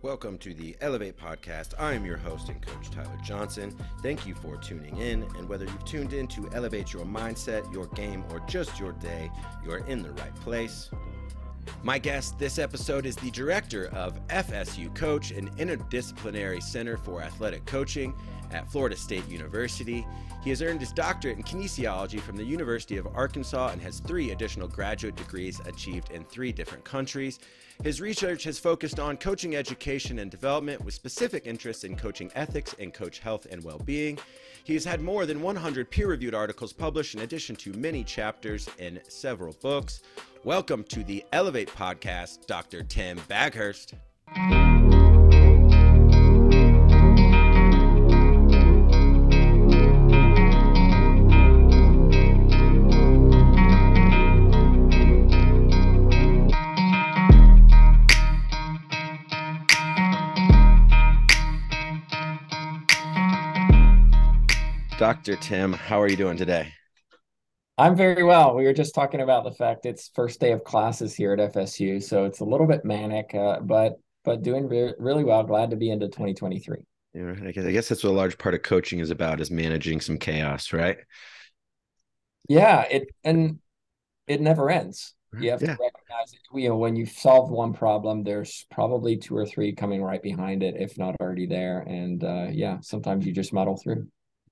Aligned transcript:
Welcome 0.00 0.38
to 0.38 0.54
the 0.54 0.76
Elevate 0.80 1.16
Podcast. 1.16 1.74
I 1.76 1.92
am 1.92 2.04
your 2.04 2.18
host 2.18 2.50
and 2.50 2.62
coach, 2.62 2.88
Tyler 2.88 3.18
Johnson. 3.24 3.76
Thank 4.00 4.28
you 4.28 4.34
for 4.36 4.56
tuning 4.56 4.96
in. 4.96 5.24
And 5.36 5.48
whether 5.48 5.64
you've 5.64 5.84
tuned 5.84 6.12
in 6.12 6.28
to 6.28 6.48
elevate 6.52 6.92
your 6.92 7.04
mindset, 7.04 7.72
your 7.72 7.86
game, 7.88 8.22
or 8.30 8.38
just 8.46 8.78
your 8.78 8.92
day, 8.92 9.28
you're 9.64 9.84
in 9.86 10.00
the 10.04 10.12
right 10.12 10.34
place. 10.36 10.88
My 11.82 11.98
guest 11.98 12.38
this 12.38 12.58
episode 12.58 13.06
is 13.06 13.16
the 13.16 13.30
director 13.30 13.86
of 13.94 14.18
FSU 14.28 14.94
Coach, 14.94 15.30
an 15.30 15.50
interdisciplinary 15.56 16.62
center 16.62 16.96
for 16.96 17.22
athletic 17.22 17.64
coaching 17.66 18.14
at 18.52 18.70
Florida 18.70 18.96
State 18.96 19.28
University. 19.28 20.06
He 20.42 20.50
has 20.50 20.62
earned 20.62 20.80
his 20.80 20.92
doctorate 20.92 21.36
in 21.36 21.42
kinesiology 21.42 22.20
from 22.20 22.36
the 22.36 22.44
University 22.44 22.96
of 22.96 23.06
Arkansas 23.14 23.68
and 23.68 23.82
has 23.82 24.00
three 24.00 24.30
additional 24.30 24.68
graduate 24.68 25.16
degrees 25.16 25.60
achieved 25.66 26.10
in 26.10 26.24
three 26.24 26.52
different 26.52 26.84
countries. 26.84 27.38
His 27.82 28.00
research 28.00 28.44
has 28.44 28.58
focused 28.58 28.98
on 28.98 29.16
coaching 29.16 29.54
education 29.54 30.18
and 30.18 30.30
development 30.30 30.84
with 30.84 30.94
specific 30.94 31.46
interests 31.46 31.84
in 31.84 31.96
coaching 31.96 32.30
ethics 32.34 32.74
and 32.78 32.92
coach 32.92 33.20
health 33.20 33.46
and 33.50 33.62
well 33.62 33.80
being. 33.84 34.18
He 34.64 34.74
has 34.74 34.84
had 34.84 35.00
more 35.00 35.26
than 35.26 35.40
100 35.40 35.90
peer 35.90 36.08
reviewed 36.08 36.34
articles 36.34 36.72
published, 36.72 37.14
in 37.14 37.20
addition 37.20 37.56
to 37.56 37.72
many 37.74 38.02
chapters 38.04 38.68
in 38.78 39.00
several 39.08 39.54
books. 39.62 40.02
Welcome 40.44 40.84
to 40.84 41.02
the 41.02 41.24
Elevate 41.32 41.68
Podcast, 41.68 42.46
Dr. 42.46 42.84
Tim 42.84 43.18
Baghurst. 43.28 43.94
Dr. 64.98 65.36
Tim, 65.36 65.72
how 65.72 66.00
are 66.00 66.08
you 66.08 66.16
doing 66.16 66.36
today? 66.36 66.77
I'm 67.78 67.94
very 67.94 68.24
well. 68.24 68.56
We 68.56 68.64
were 68.64 68.72
just 68.72 68.92
talking 68.92 69.20
about 69.20 69.44
the 69.44 69.52
fact 69.52 69.86
it's 69.86 70.10
first 70.12 70.40
day 70.40 70.50
of 70.50 70.64
classes 70.64 71.14
here 71.14 71.32
at 71.32 71.52
FSU, 71.52 72.02
so 72.02 72.24
it's 72.24 72.40
a 72.40 72.44
little 72.44 72.66
bit 72.66 72.84
manic, 72.84 73.32
uh, 73.34 73.60
but 73.60 74.00
but 74.24 74.42
doing 74.42 74.66
re- 74.66 74.94
really 74.98 75.22
well. 75.22 75.44
Glad 75.44 75.70
to 75.70 75.76
be 75.76 75.90
into 75.90 76.08
2023. 76.08 76.78
Yeah, 77.14 77.34
I 77.40 77.52
guess, 77.52 77.64
I 77.64 77.70
guess 77.70 77.88
that's 77.88 78.02
what 78.02 78.10
a 78.10 78.12
large 78.12 78.36
part 78.36 78.56
of 78.56 78.62
coaching 78.62 78.98
is 78.98 79.10
about: 79.10 79.40
is 79.40 79.52
managing 79.52 80.00
some 80.00 80.18
chaos, 80.18 80.72
right? 80.72 80.98
Yeah, 82.48 82.82
it 82.82 83.08
and 83.22 83.60
it 84.26 84.40
never 84.40 84.70
ends. 84.70 85.14
You 85.38 85.50
have 85.50 85.60
yeah. 85.60 85.76
to 85.76 85.82
recognize 85.82 86.32
it. 86.32 86.40
You 86.54 86.70
know, 86.70 86.76
when 86.78 86.96
you 86.96 87.06
solve 87.06 87.50
one 87.50 87.74
problem, 87.74 88.24
there's 88.24 88.66
probably 88.70 89.18
two 89.18 89.36
or 89.36 89.46
three 89.46 89.72
coming 89.72 90.02
right 90.02 90.22
behind 90.22 90.62
it, 90.62 90.74
if 90.78 90.96
not 90.96 91.16
already 91.20 91.46
there. 91.46 91.80
And 91.80 92.24
uh, 92.24 92.46
yeah, 92.50 92.78
sometimes 92.80 93.26
you 93.26 93.32
just 93.32 93.52
muddle 93.52 93.76
through. 93.76 94.08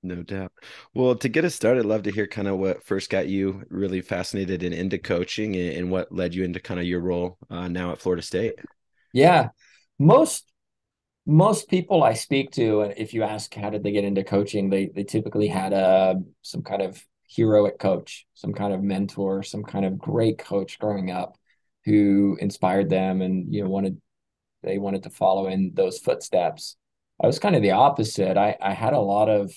No 0.07 0.23
doubt. 0.23 0.53
Well, 0.95 1.17
to 1.17 1.29
get 1.29 1.45
us 1.45 1.57
started, 1.57 1.81
I'd 1.81 1.87
love 1.87 2.05
to 2.05 2.13
hear 2.13 2.29
kind 2.29 2.47
of 2.47 2.59
what 2.59 2.85
first 2.85 3.11
got 3.11 3.27
you 3.27 3.65
really 3.71 4.01
fascinated 4.01 4.63
and 4.63 4.73
into 4.73 4.99
coaching 4.99 5.57
and, 5.57 5.91
what 5.91 6.13
led 6.13 6.33
you 6.33 6.45
into 6.45 6.61
kind 6.61 6.79
of 6.79 6.87
your 6.87 7.01
role 7.01 7.39
uh, 7.51 7.67
now 7.67 7.91
at 7.91 8.01
Florida 8.01 8.23
State. 8.23 8.55
Yeah. 9.13 9.49
Most 9.99 10.53
most 11.27 11.69
people 11.69 12.05
I 12.05 12.13
speak 12.13 12.53
to, 12.53 12.83
if 12.83 13.13
you 13.13 13.25
ask 13.25 13.53
how 13.53 13.69
did 13.69 13.83
they 13.83 13.91
get 13.91 14.05
into 14.05 14.23
coaching, 14.23 14.71
they 14.71 14.91
they 14.95 15.03
typically 15.03 15.49
had 15.49 15.73
a 15.73 15.77
uh, 15.77 16.15
some 16.43 16.63
kind 16.63 16.83
of 16.83 17.05
heroic 17.29 17.81
coach, 17.81 18.27
some 18.35 18.53
kind 18.53 18.73
of 18.73 18.85
mentor, 18.85 19.43
some 19.43 19.65
kind 19.65 19.85
of 19.85 19.99
great 19.99 20.39
coach 20.39 20.79
growing 20.79 21.11
up 21.11 21.37
who 21.85 22.37
inspired 22.41 22.91
them 22.91 23.23
and 23.23 23.53
you 23.53 23.65
know 23.65 23.69
wanted 23.69 24.01
they 24.63 24.79
wanted 24.79 25.03
to 25.03 25.11
follow 25.11 25.49
in 25.49 25.73
those 25.75 25.99
footsteps. 25.99 26.77
I 27.21 27.27
was 27.27 27.41
kind 27.41 27.57
of 27.57 27.63
the 27.63 27.73
opposite. 27.73 28.37
I 28.37 28.57
I 28.61 28.73
had 28.73 28.93
a 28.93 29.01
lot 29.01 29.29
of 29.29 29.53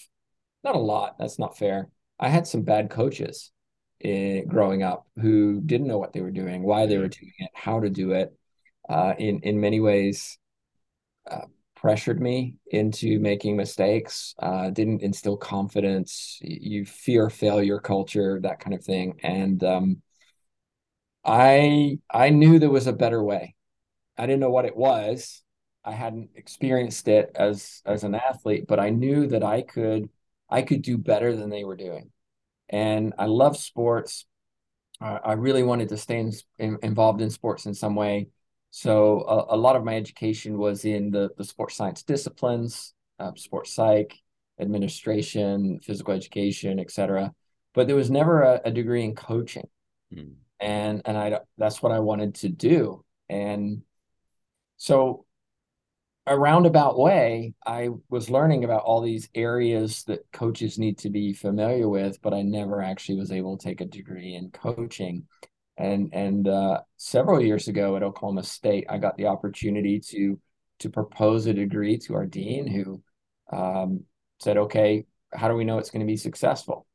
not 0.64 0.76
a 0.76 0.80
lot. 0.80 1.18
That's 1.18 1.40
not 1.40 1.58
fair. 1.58 1.90
I 2.20 2.30
had 2.30 2.48
some 2.48 2.64
bad 2.64 2.90
coaches 2.90 3.52
in, 4.00 4.48
growing 4.48 4.84
up 4.84 5.08
who 5.22 5.62
didn't 5.62 5.88
know 5.88 5.98
what 5.98 6.14
they 6.14 6.22
were 6.22 6.32
doing, 6.32 6.64
why 6.64 6.86
they 6.86 6.98
were 6.98 7.08
doing 7.08 7.34
it, 7.40 7.52
how 7.54 7.80
to 7.80 7.90
do 7.90 8.12
it. 8.12 8.34
Uh, 8.88 9.14
in 9.18 9.40
in 9.42 9.60
many 9.60 9.80
ways, 9.80 10.38
uh, 11.30 11.46
pressured 11.76 12.20
me 12.22 12.56
into 12.72 13.20
making 13.20 13.56
mistakes. 13.56 14.36
Uh, 14.40 14.70
didn't 14.70 15.02
instill 15.02 15.38
confidence. 15.38 16.40
You 16.42 16.86
fear 16.86 17.30
failure 17.30 17.80
culture, 17.80 18.40
that 18.42 18.60
kind 18.60 18.74
of 18.74 18.84
thing. 18.84 19.20
And 19.24 19.64
um, 19.64 20.02
I 21.24 22.00
I 22.10 22.30
knew 22.30 22.60
there 22.60 22.70
was 22.70 22.88
a 22.88 22.94
better 22.94 23.24
way. 23.24 23.56
I 24.18 24.26
didn't 24.26 24.42
know 24.42 24.52
what 24.52 24.66
it 24.66 24.76
was. 24.78 25.44
I 25.84 25.94
hadn't 25.94 26.32
experienced 26.36 27.08
it 27.08 27.32
as 27.36 27.82
as 27.86 28.04
an 28.04 28.16
athlete, 28.16 28.66
but 28.68 28.80
I 28.80 28.90
knew 28.90 29.28
that 29.28 29.44
I 29.44 29.62
could 29.62 30.10
I 30.50 30.62
could 30.62 30.82
do 30.82 30.98
better 30.98 31.36
than 31.36 31.50
they 31.50 31.64
were 31.64 31.76
doing. 31.76 32.12
And 32.70 33.14
I 33.18 33.26
love 33.26 33.58
sports. 33.58 34.26
Uh, 35.02 35.20
I 35.24 35.34
really 35.34 35.64
wanted 35.64 35.90
to 35.90 35.98
stay 35.98 36.20
in, 36.20 36.34
in, 36.58 36.78
involved 36.84 37.22
in 37.22 37.30
sports 37.30 37.66
in 37.66 37.74
some 37.74 37.96
way. 37.96 38.28
So 38.72 39.22
a, 39.22 39.56
a, 39.56 39.58
lot 39.58 39.76
of 39.76 39.84
my 39.84 39.96
education 39.96 40.58
was 40.58 40.86
in 40.86 41.10
the, 41.10 41.30
the 41.38 41.44
sports 41.44 41.76
science 41.76 42.04
disciplines, 42.04 42.94
uh, 43.20 43.32
sports 43.36 43.74
psych, 43.74 44.16
administration, 44.60 45.80
physical 45.82 46.14
education, 46.14 46.80
etc. 46.80 47.34
But 47.74 47.88
there 47.88 47.96
was 47.96 48.12
never 48.12 48.44
a, 48.44 48.62
a 48.66 48.72
degree 48.72 49.04
in 49.04 49.16
coaching, 49.16 49.68
mm. 50.14 50.34
and 50.60 51.02
and 51.06 51.18
I 51.18 51.40
that's 51.58 51.82
what 51.82 51.92
I 51.92 52.00
wanted 52.00 52.36
to 52.36 52.50
do. 52.50 53.04
And 53.30 53.84
so 54.78 55.26
a 56.26 56.38
roundabout 56.38 56.98
way, 56.98 57.54
I 57.66 57.90
was 58.10 58.30
learning 58.30 58.64
about 58.64 58.84
all 58.84 59.02
these 59.02 59.30
areas 59.34 60.04
that 60.04 60.32
coaches 60.32 60.78
need 60.78 61.00
to 61.00 61.10
be 61.10 61.34
familiar 61.34 61.90
with, 61.90 62.22
but 62.22 62.34
I 62.34 62.44
never 62.44 62.82
actually 62.82 63.18
was 63.18 63.32
able 63.32 63.58
to 63.58 63.64
take 63.64 63.82
a 63.82 63.86
degree 63.86 64.36
in 64.36 64.52
coaching. 64.52 65.28
And 65.78 66.10
and 66.14 66.48
uh, 66.48 66.82
several 66.98 67.42
years 67.42 67.68
ago 67.68 67.96
at 67.96 68.04
Oklahoma 68.04 68.44
State, 68.44 68.86
I 68.90 68.98
got 68.98 69.18
the 69.18 69.28
opportunity 69.28 70.00
to 70.12 70.40
to 70.80 70.90
propose 70.90 71.46
a 71.46 71.54
degree 71.54 71.98
to 72.00 72.16
our 72.16 72.26
dean, 72.26 72.68
who 72.68 73.02
um, 73.52 74.04
said, 74.40 74.58
"Okay, 74.58 75.06
how 75.34 75.48
do 75.48 75.56
we 75.56 75.64
know 75.64 75.78
it's 75.78 75.90
going 75.90 76.06
to 76.06 76.12
be 76.12 76.18
successful?" 76.18 76.86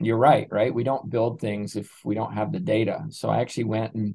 You're 0.00 0.16
right, 0.16 0.48
right? 0.50 0.72
We 0.74 0.84
don't 0.84 1.10
build 1.10 1.40
things 1.40 1.76
if 1.76 1.90
we 2.04 2.14
don't 2.14 2.32
have 2.34 2.52
the 2.52 2.60
data. 2.60 3.06
So 3.10 3.28
I 3.28 3.40
actually 3.40 3.64
went 3.64 3.94
and 3.94 4.14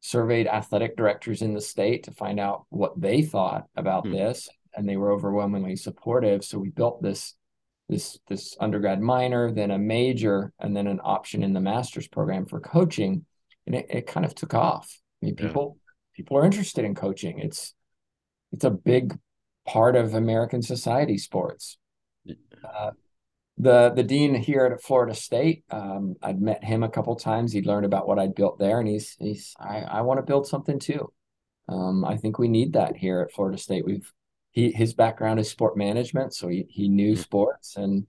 surveyed 0.00 0.46
athletic 0.46 0.96
directors 0.96 1.42
in 1.42 1.54
the 1.54 1.60
state 1.60 2.04
to 2.04 2.12
find 2.12 2.38
out 2.38 2.64
what 2.68 3.00
they 3.00 3.22
thought 3.22 3.66
about 3.76 4.06
hmm. 4.06 4.12
this 4.12 4.48
and 4.74 4.88
they 4.88 4.96
were 4.96 5.12
overwhelmingly 5.12 5.76
supportive. 5.76 6.44
So 6.44 6.58
we 6.58 6.70
built 6.70 7.02
this 7.02 7.34
this 7.88 8.18
this 8.28 8.54
undergrad 8.60 9.00
minor 9.00 9.50
then 9.50 9.70
a 9.70 9.78
major 9.78 10.52
and 10.60 10.76
then 10.76 10.86
an 10.86 11.00
option 11.02 11.42
in 11.42 11.54
the 11.54 11.60
master's 11.60 12.06
program 12.06 12.46
for 12.46 12.60
coaching. 12.60 13.24
And 13.66 13.74
it, 13.74 13.86
it 13.90 14.06
kind 14.06 14.24
of 14.24 14.34
took 14.34 14.54
off. 14.54 15.00
I 15.22 15.26
mean 15.26 15.36
people 15.36 15.76
yeah. 15.76 15.92
people 16.14 16.38
are 16.38 16.44
interested 16.44 16.84
in 16.84 16.94
coaching. 16.94 17.38
It's 17.40 17.74
it's 18.52 18.64
a 18.64 18.70
big 18.70 19.18
part 19.66 19.96
of 19.96 20.14
american 20.14 20.62
society 20.62 21.18
sports. 21.18 21.76
Uh, 22.64 22.92
the 23.58 23.90
the 23.90 24.04
dean 24.04 24.34
here 24.34 24.64
at 24.64 24.82
Florida 24.82 25.14
State. 25.14 25.64
Um, 25.70 26.14
I'd 26.22 26.40
met 26.40 26.62
him 26.62 26.82
a 26.82 26.88
couple 26.88 27.14
times. 27.16 27.52
He'd 27.52 27.66
learned 27.66 27.86
about 27.86 28.06
what 28.06 28.18
I'd 28.18 28.34
built 28.34 28.58
there, 28.58 28.78
and 28.78 28.88
he's 28.88 29.16
he's 29.18 29.54
I, 29.58 29.80
I 29.80 30.00
want 30.02 30.18
to 30.18 30.26
build 30.26 30.46
something 30.46 30.78
too. 30.78 31.12
Um, 31.68 32.04
I 32.04 32.16
think 32.16 32.38
we 32.38 32.48
need 32.48 32.72
that 32.74 32.96
here 32.96 33.20
at 33.20 33.32
Florida 33.32 33.58
State. 33.58 33.84
We've 33.84 34.12
he 34.50 34.70
his 34.70 34.94
background 34.94 35.40
is 35.40 35.50
sport 35.50 35.76
management, 35.76 36.34
so 36.34 36.48
he 36.48 36.66
he 36.68 36.88
knew 36.88 37.12
mm-hmm. 37.12 37.20
sports, 37.20 37.76
and 37.76 38.06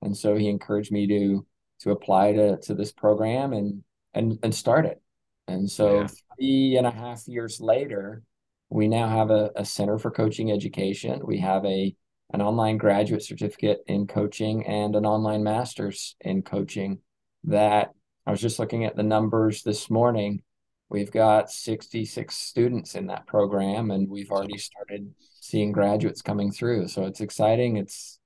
and 0.00 0.16
so 0.16 0.36
he 0.36 0.48
encouraged 0.48 0.92
me 0.92 1.06
to 1.08 1.46
to 1.80 1.90
apply 1.90 2.32
to 2.34 2.58
to 2.58 2.74
this 2.74 2.92
program 2.92 3.52
and 3.52 3.82
and 4.14 4.38
and 4.42 4.54
start 4.54 4.86
it. 4.86 5.02
And 5.48 5.68
so 5.68 6.02
yeah. 6.02 6.08
three 6.36 6.76
and 6.76 6.86
a 6.86 6.90
half 6.92 7.26
years 7.26 7.60
later, 7.60 8.22
we 8.70 8.86
now 8.86 9.08
have 9.08 9.30
a, 9.30 9.50
a 9.56 9.64
center 9.64 9.98
for 9.98 10.12
coaching 10.12 10.52
education. 10.52 11.20
We 11.24 11.38
have 11.38 11.64
a 11.64 11.94
an 12.32 12.40
online 12.40 12.78
graduate 12.78 13.22
certificate 13.22 13.80
in 13.86 14.06
coaching 14.06 14.66
and 14.66 14.96
an 14.96 15.04
online 15.04 15.42
master's 15.42 16.16
in 16.20 16.42
coaching 16.42 16.98
that 17.44 17.92
I 18.26 18.30
was 18.30 18.40
just 18.40 18.58
looking 18.58 18.84
at 18.84 18.96
the 18.96 19.02
numbers 19.02 19.62
this 19.62 19.90
morning. 19.90 20.42
We've 20.88 21.10
got 21.10 21.50
66 21.50 22.34
students 22.34 22.94
in 22.94 23.06
that 23.06 23.26
program 23.26 23.90
and 23.90 24.08
we've 24.08 24.30
already 24.30 24.58
started 24.58 25.12
seeing 25.40 25.72
graduates 25.72 26.22
coming 26.22 26.52
through. 26.52 26.88
So 26.88 27.04
it's 27.04 27.20
exciting. 27.20 27.76
It's 27.76 28.18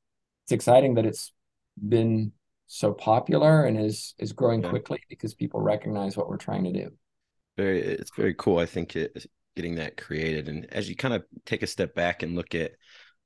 it's 0.45 0.53
exciting 0.53 0.95
that 0.95 1.07
it's 1.07 1.33
been 1.89 2.33
so 2.67 2.93
popular 2.93 3.65
and 3.65 3.79
is 3.79 4.15
is 4.19 4.33
growing 4.33 4.63
yeah. 4.63 4.71
quickly 4.71 5.01
because 5.09 5.35
people 5.35 5.61
recognize 5.61 6.17
what 6.17 6.29
we're 6.29 6.37
trying 6.37 6.65
to 6.65 6.73
do. 6.73 6.91
Very 7.57 7.81
it's 7.81 8.15
very 8.17 8.35
cool. 8.35 8.59
I 8.59 8.67
think 8.67 8.97
it, 8.97 9.27
getting 9.55 9.77
that 9.77 9.97
created 9.97 10.49
and 10.49 10.67
as 10.73 10.89
you 10.89 10.95
kind 10.95 11.15
of 11.15 11.25
take 11.47 11.63
a 11.63 11.67
step 11.67 11.95
back 11.95 12.23
and 12.23 12.37
look 12.37 12.55
at 12.55 12.73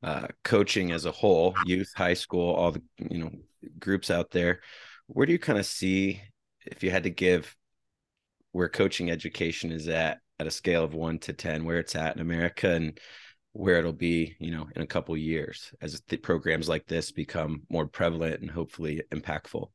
uh, 0.02 0.28
coaching 0.44 0.92
as 0.92 1.04
a 1.04 1.12
whole, 1.12 1.54
youth, 1.66 1.92
high 1.94 2.14
school, 2.14 2.54
all 2.54 2.72
the 2.72 2.82
you 3.10 3.18
know 3.18 3.30
groups 3.78 4.10
out 4.10 4.30
there. 4.30 4.60
Where 5.06 5.26
do 5.26 5.32
you 5.32 5.38
kind 5.38 5.58
of 5.58 5.66
see 5.66 6.22
if 6.64 6.82
you 6.82 6.90
had 6.90 7.02
to 7.04 7.10
give 7.10 7.56
where 8.52 8.68
coaching 8.68 9.10
education 9.10 9.72
is 9.72 9.88
at 9.88 10.18
at 10.38 10.46
a 10.46 10.50
scale 10.50 10.84
of 10.84 10.94
one 10.94 11.18
to 11.20 11.32
ten, 11.32 11.64
where 11.64 11.78
it's 11.78 11.96
at 11.96 12.14
in 12.14 12.22
America, 12.22 12.70
and 12.70 12.98
where 13.52 13.78
it'll 13.78 13.92
be, 13.92 14.36
you 14.38 14.50
know, 14.50 14.68
in 14.74 14.82
a 14.82 14.86
couple 14.86 15.16
years 15.16 15.72
as 15.80 16.00
the 16.08 16.16
programs 16.16 16.68
like 16.68 16.86
this 16.86 17.10
become 17.10 17.62
more 17.68 17.86
prevalent 17.86 18.40
and 18.40 18.50
hopefully 18.50 19.02
impactful. 19.10 19.68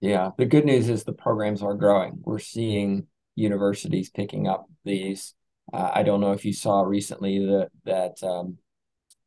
Yeah, 0.00 0.30
the 0.36 0.44
good 0.44 0.66
news 0.66 0.88
is 0.88 1.04
the 1.04 1.12
programs 1.12 1.62
are 1.62 1.74
growing. 1.74 2.18
We're 2.22 2.38
seeing 2.38 3.06
universities 3.34 4.10
picking 4.10 4.46
up 4.46 4.66
these. 4.84 5.34
Uh, 5.72 5.90
I 5.94 6.02
don't 6.02 6.20
know 6.20 6.32
if 6.32 6.44
you 6.44 6.52
saw 6.52 6.82
recently 6.82 7.38
that 7.46 7.70
that 7.84 8.22
um, 8.22 8.58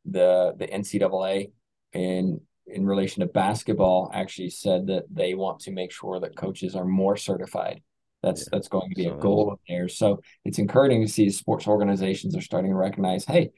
the 0.05 0.53
the 0.57 0.67
NCAA 0.67 1.51
in 1.93 2.41
in 2.67 2.85
relation 2.85 3.21
to 3.21 3.27
basketball 3.27 4.11
actually 4.13 4.49
said 4.49 4.87
that 4.87 5.05
they 5.11 5.33
want 5.33 5.59
to 5.61 5.71
make 5.71 5.91
sure 5.91 6.19
that 6.19 6.35
coaches 6.35 6.75
are 6.75 6.85
more 6.85 7.17
certified. 7.17 7.81
That's 8.21 8.41
yeah, 8.41 8.49
that's 8.51 8.67
going 8.67 8.89
to 8.89 8.95
be 8.95 9.07
a 9.07 9.15
goal 9.15 9.51
of 9.51 9.59
theirs. 9.67 9.97
So 9.97 10.21
it's 10.45 10.59
encouraging 10.59 11.01
to 11.01 11.11
see 11.11 11.29
sports 11.29 11.67
organizations 11.67 12.35
are 12.35 12.41
starting 12.41 12.71
to 12.71 12.77
recognize, 12.77 13.25
hey, 13.25 13.51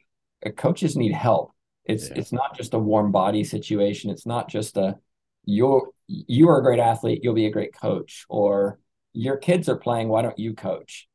uh, 0.46 0.52
coaches 0.52 0.96
need 0.96 1.14
help. 1.14 1.52
It's 1.86 2.10
yeah. 2.10 2.16
it's 2.18 2.32
not 2.32 2.56
just 2.56 2.74
a 2.74 2.80
warm 2.80 3.12
body 3.12 3.44
situation. 3.44 4.12
It's 4.12 4.26
not 4.26 4.50
just 4.50 4.78
a 4.78 4.98
you're 5.46 5.90
you 6.08 6.50
are 6.50 6.60
a 6.60 6.64
great 6.64 6.80
athlete, 6.80 7.22
you'll 7.24 7.34
be 7.34 7.48
a 7.48 7.52
great 7.52 7.74
coach, 7.74 8.26
or 8.30 8.80
your 9.14 9.38
kids 9.38 9.68
are 9.70 9.78
playing, 9.78 10.10
why 10.10 10.22
don't 10.22 10.38
you 10.38 10.54
coach? 10.54 11.08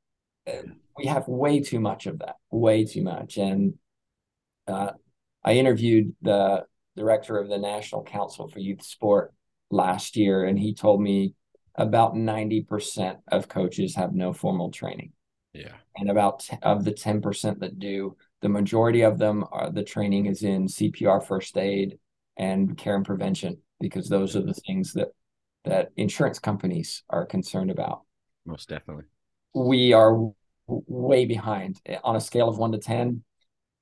Uh, 0.46 0.62
we 0.96 1.06
have 1.06 1.28
way 1.28 1.60
too 1.60 1.80
much 1.80 2.06
of 2.06 2.18
that, 2.20 2.36
way 2.50 2.84
too 2.84 3.02
much. 3.02 3.36
And 3.36 3.74
uh, 4.66 4.92
I 5.46 5.52
interviewed 5.52 6.14
the 6.20 6.64
director 6.96 7.38
of 7.38 7.48
the 7.48 7.58
National 7.58 8.02
Council 8.02 8.48
for 8.48 8.58
Youth 8.58 8.82
Sport 8.82 9.32
last 9.70 10.16
year, 10.16 10.44
and 10.44 10.58
he 10.58 10.74
told 10.74 11.00
me 11.00 11.34
about 11.76 12.14
90% 12.14 13.18
of 13.28 13.48
coaches 13.48 13.94
have 13.94 14.12
no 14.12 14.32
formal 14.32 14.70
training. 14.70 15.12
Yeah. 15.52 15.72
And 15.96 16.10
about 16.10 16.40
t- 16.40 16.56
of 16.62 16.84
the 16.84 16.92
10% 16.92 17.60
that 17.60 17.78
do, 17.78 18.16
the 18.42 18.48
majority 18.48 19.02
of 19.02 19.18
them 19.18 19.44
are 19.52 19.70
the 19.70 19.84
training 19.84 20.26
is 20.26 20.42
in 20.42 20.66
CPR 20.66 21.24
first 21.24 21.56
aid 21.56 21.98
and 22.36 22.76
care 22.76 22.96
and 22.96 23.04
prevention 23.04 23.58
because 23.80 24.08
those 24.08 24.36
are 24.36 24.42
the 24.42 24.54
things 24.66 24.92
that 24.94 25.08
that 25.64 25.90
insurance 25.96 26.38
companies 26.38 27.02
are 27.08 27.26
concerned 27.26 27.70
about. 27.70 28.02
Most 28.44 28.68
definitely. 28.68 29.04
We 29.54 29.92
are 29.92 30.10
w- 30.12 30.34
way 30.66 31.24
behind 31.24 31.80
on 32.04 32.16
a 32.16 32.20
scale 32.20 32.48
of 32.48 32.58
1 32.58 32.72
to 32.72 32.78
10. 32.78 33.22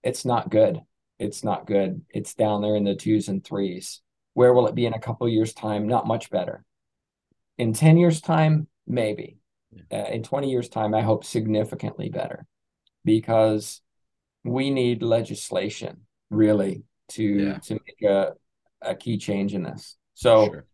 It's 0.03 0.25
not 0.25 0.51
good. 0.51 0.81
It's 1.19 1.45
not 1.45 1.67
good. 1.67 2.03
It's 2.11 2.35
down 2.35 2.63
there 2.63 2.77
in 2.77 2.85
the 2.85 2.95
twos 2.95 3.29
and 3.29 3.45
threes. 3.45 4.01
Where 4.35 4.53
will 4.53 4.67
it 4.67 4.75
be 4.75 4.87
in 4.87 4.95
a 4.95 5.01
couple 5.01 5.29
years 5.29 5.53
time? 5.53 5.87
Not 5.87 6.07
much 6.07 6.31
better. 6.31 6.65
In 7.57 7.73
10 7.73 7.97
years 7.97 8.21
time, 8.21 8.67
maybe. 8.87 9.39
Uh, 9.93 9.97
in 9.97 10.23
20 10.23 10.51
years 10.51 10.69
time, 10.69 10.95
I 10.95 11.03
hope 11.03 11.25
significantly 11.25 12.09
better 12.09 12.47
because 13.05 13.81
we 14.45 14.71
need 14.71 15.03
legislation 15.03 16.03
really 16.31 16.83
to 17.09 17.23
yeah. 17.23 17.59
to 17.59 17.75
make 17.75 18.03
a, 18.03 18.35
a 18.83 18.95
key 18.95 19.19
change 19.19 19.55
in 19.55 19.63
this. 19.63 19.97
So, 20.15 20.47
sure. 20.47 20.65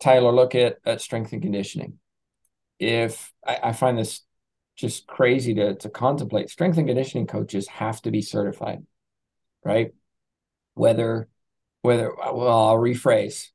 Tyler, 0.00 0.32
look 0.32 0.54
at 0.54 0.78
at 0.84 1.00
strength 1.00 1.32
and 1.32 1.42
conditioning. 1.42 1.98
If 2.78 3.32
I, 3.46 3.58
I 3.64 3.72
find 3.72 3.98
this 3.98 4.22
just 4.76 5.06
crazy 5.06 5.54
to 5.54 5.74
to 5.76 5.88
contemplate, 5.88 6.50
strength 6.50 6.78
and 6.78 6.86
conditioning 6.86 7.26
coaches 7.26 7.68
have 7.68 8.02
to 8.02 8.10
be 8.10 8.22
certified, 8.22 8.84
right? 9.64 9.92
Whether 10.74 11.28
whether 11.82 12.14
well, 12.14 12.68
I'll 12.68 12.76
rephrase. 12.76 13.48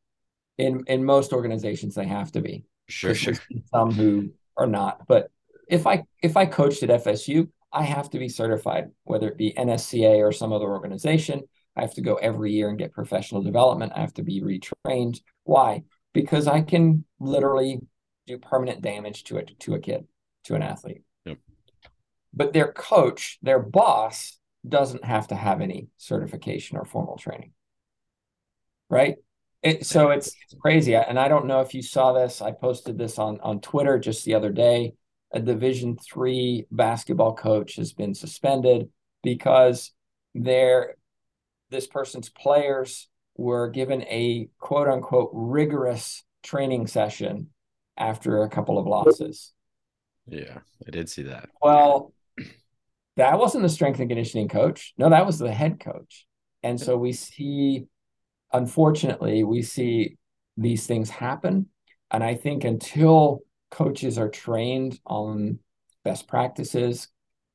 In 0.57 0.83
in 0.87 1.05
most 1.05 1.33
organizations, 1.33 1.95
they 1.95 2.07
have 2.07 2.31
to 2.33 2.41
be. 2.41 2.65
Sure, 2.87 3.13
sure. 3.13 3.35
Some 3.71 3.91
who 3.91 4.31
are 4.55 4.67
not, 4.67 5.07
but 5.07 5.29
if 5.67 5.85
I 5.85 6.03
if 6.21 6.37
I 6.37 6.45
coached 6.45 6.83
at 6.83 7.03
FSU, 7.03 7.49
I 7.71 7.83
have 7.83 8.09
to 8.11 8.19
be 8.19 8.29
certified, 8.29 8.89
whether 9.03 9.27
it 9.27 9.37
be 9.37 9.53
NSCA 9.53 10.19
or 10.19 10.31
some 10.31 10.53
other 10.53 10.67
organization. 10.67 11.43
I 11.75 11.81
have 11.81 11.93
to 11.93 12.01
go 12.01 12.15
every 12.15 12.53
year 12.53 12.69
and 12.69 12.77
get 12.77 12.91
professional 12.91 13.43
development. 13.43 13.93
I 13.95 14.01
have 14.01 14.13
to 14.15 14.23
be 14.23 14.41
retrained. 14.41 15.19
Why? 15.43 15.83
Because 16.11 16.47
I 16.47 16.61
can 16.61 17.05
literally 17.19 17.81
do 18.25 18.39
permanent 18.39 18.81
damage 18.81 19.25
to 19.25 19.37
it 19.37 19.59
to 19.59 19.75
a 19.75 19.79
kid, 19.79 20.07
to 20.45 20.55
an 20.55 20.63
athlete. 20.63 21.03
Yep. 21.25 21.37
But 22.33 22.53
their 22.53 22.71
coach, 22.71 23.37
their 23.43 23.59
boss, 23.59 24.36
doesn't 24.69 25.03
have 25.03 25.27
to 25.29 25.35
have 25.35 25.61
any 25.61 25.87
certification 25.97 26.77
or 26.77 26.85
formal 26.85 27.17
training. 27.17 27.51
Right? 28.89 29.15
It, 29.63 29.85
so 29.85 30.11
it's, 30.11 30.27
it's 30.27 30.59
crazy. 30.61 30.95
And 30.95 31.19
I 31.19 31.27
don't 31.27 31.47
know 31.47 31.61
if 31.61 31.73
you 31.73 31.81
saw 31.81 32.13
this. 32.13 32.41
I 32.41 32.51
posted 32.51 32.97
this 32.97 33.19
on 33.19 33.39
on 33.41 33.59
Twitter 33.59 33.99
just 33.99 34.23
the 34.23 34.35
other 34.35 34.51
day 34.51 34.93
a 35.31 35.39
division 35.39 35.97
three 35.97 36.65
basketball 36.71 37.35
coach 37.35 37.75
has 37.75 37.93
been 37.93 38.13
suspended 38.13 38.89
because 39.23 39.91
their 40.33 40.95
this 41.69 41.87
person's 41.87 42.29
players 42.29 43.09
were 43.35 43.69
given 43.69 44.03
a 44.03 44.47
quote 44.59 44.87
unquote 44.87 45.29
rigorous 45.33 46.23
training 46.43 46.87
session 46.87 47.47
after 47.97 48.43
a 48.43 48.49
couple 48.49 48.77
of 48.77 48.85
losses. 48.85 49.53
Yeah, 50.27 50.59
I 50.85 50.91
did 50.91 51.09
see 51.09 51.23
that. 51.23 51.49
Well, 51.61 52.13
that 53.17 53.39
wasn't 53.39 53.63
the 53.63 53.69
strength 53.69 53.99
and 53.99 54.09
conditioning 54.09 54.47
coach. 54.47 54.93
No, 54.97 55.09
that 55.09 55.25
was 55.25 55.39
the 55.39 55.51
head 55.51 55.79
coach. 55.79 56.25
And 56.63 56.79
so 56.79 56.97
we 56.97 57.13
see, 57.13 57.87
unfortunately, 58.53 59.43
we 59.43 59.63
see 59.63 60.17
these 60.55 60.85
things 60.85 61.09
happen. 61.09 61.67
And 62.11 62.23
I 62.23 62.35
think 62.35 62.63
until 62.63 63.41
coaches 63.71 64.17
are 64.17 64.29
trained 64.29 64.99
on 65.05 65.59
best 66.03 66.27
practices, 66.27 67.09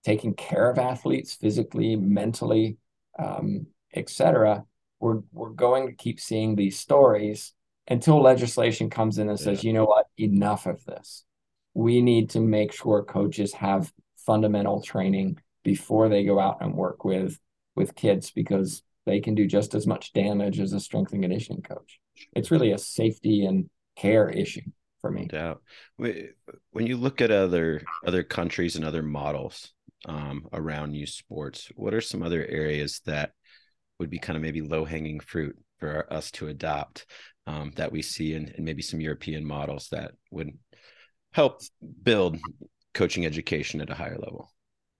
taking 0.05 0.35
care 0.35 0.69
of 0.69 0.79
athletes 0.79 1.35
physically, 1.35 1.97
mentally, 1.97 2.77
um, 3.19 3.67
etc. 3.95 4.65
We're 4.99 5.21
we're 5.33 5.51
going 5.51 5.87
to 5.87 5.95
keep 5.95 6.21
seeing 6.21 6.57
these 6.57 6.79
stories 6.79 7.53
until 7.89 8.21
legislation 8.21 8.91
comes 8.91 9.19
in 9.19 9.29
and 9.29 9.39
yeah. 9.39 9.45
says, 9.45 9.65
you 9.65 9.73
know 9.73 9.85
what, 9.85 10.07
enough 10.19 10.67
of 10.67 10.85
this. 10.85 11.25
We 11.75 12.03
need 12.03 12.31
to 12.31 12.41
make 12.41 12.73
sure 12.73 13.05
coaches 13.05 13.55
have 13.55 13.93
fundamental 14.17 14.83
training 14.83 15.39
before 15.63 16.09
they 16.09 16.25
go 16.25 16.39
out 16.39 16.59
and 16.61 16.75
work 16.75 17.05
with 17.05 17.39
with 17.75 17.95
kids 17.95 18.31
because 18.31 18.83
they 19.07 19.21
can 19.21 19.35
do 19.35 19.47
just 19.47 19.75
as 19.75 19.87
much 19.87 20.13
damage 20.13 20.61
as 20.61 20.73
a 20.73 20.81
strength 20.81 21.13
and 21.13 21.23
conditioning 21.23 21.63
coach. 21.63 22.01
It's 22.35 22.51
really 22.51 22.73
a 22.73 22.79
safety 22.79 23.45
and 23.45 23.69
care 23.97 24.29
issue 24.29 24.63
for 25.01 25.11
me. 25.11 25.29
No 25.33 25.39
doubt. 25.39 25.63
When 25.97 26.87
you 26.87 26.97
look 26.97 27.21
at 27.21 27.31
other 27.31 27.83
other 28.07 28.23
countries 28.23 28.77
and 28.77 28.85
other 28.85 29.03
models 29.03 29.73
um, 30.07 30.49
around 30.53 30.95
youth 30.95 31.11
sports, 31.11 31.71
what 31.75 31.95
are 31.95 32.01
some 32.01 32.23
other 32.23 32.45
areas 32.45 33.01
that 33.07 33.33
would 33.99 34.11
be 34.11 34.19
kind 34.19 34.37
of 34.37 34.43
maybe 34.43 34.63
low 34.63 34.85
hanging 34.85 35.21
fruit 35.21 35.57
for 35.79 36.13
us 36.13 36.31
to 36.33 36.49
adopt 36.49 37.07
um, 37.47 37.73
that 37.77 37.93
we 37.93 38.03
see 38.03 38.35
in, 38.35 38.49
in 38.57 38.65
maybe 38.65 38.83
some 38.83 39.01
European 39.01 39.45
models 39.45 39.89
that 39.91 40.13
would 40.31 40.57
help 41.33 41.61
build 42.03 42.39
coaching 42.95 43.27
education 43.27 43.81
at 43.81 43.91
a 43.91 43.95
higher 43.95 44.19
level? 44.19 44.51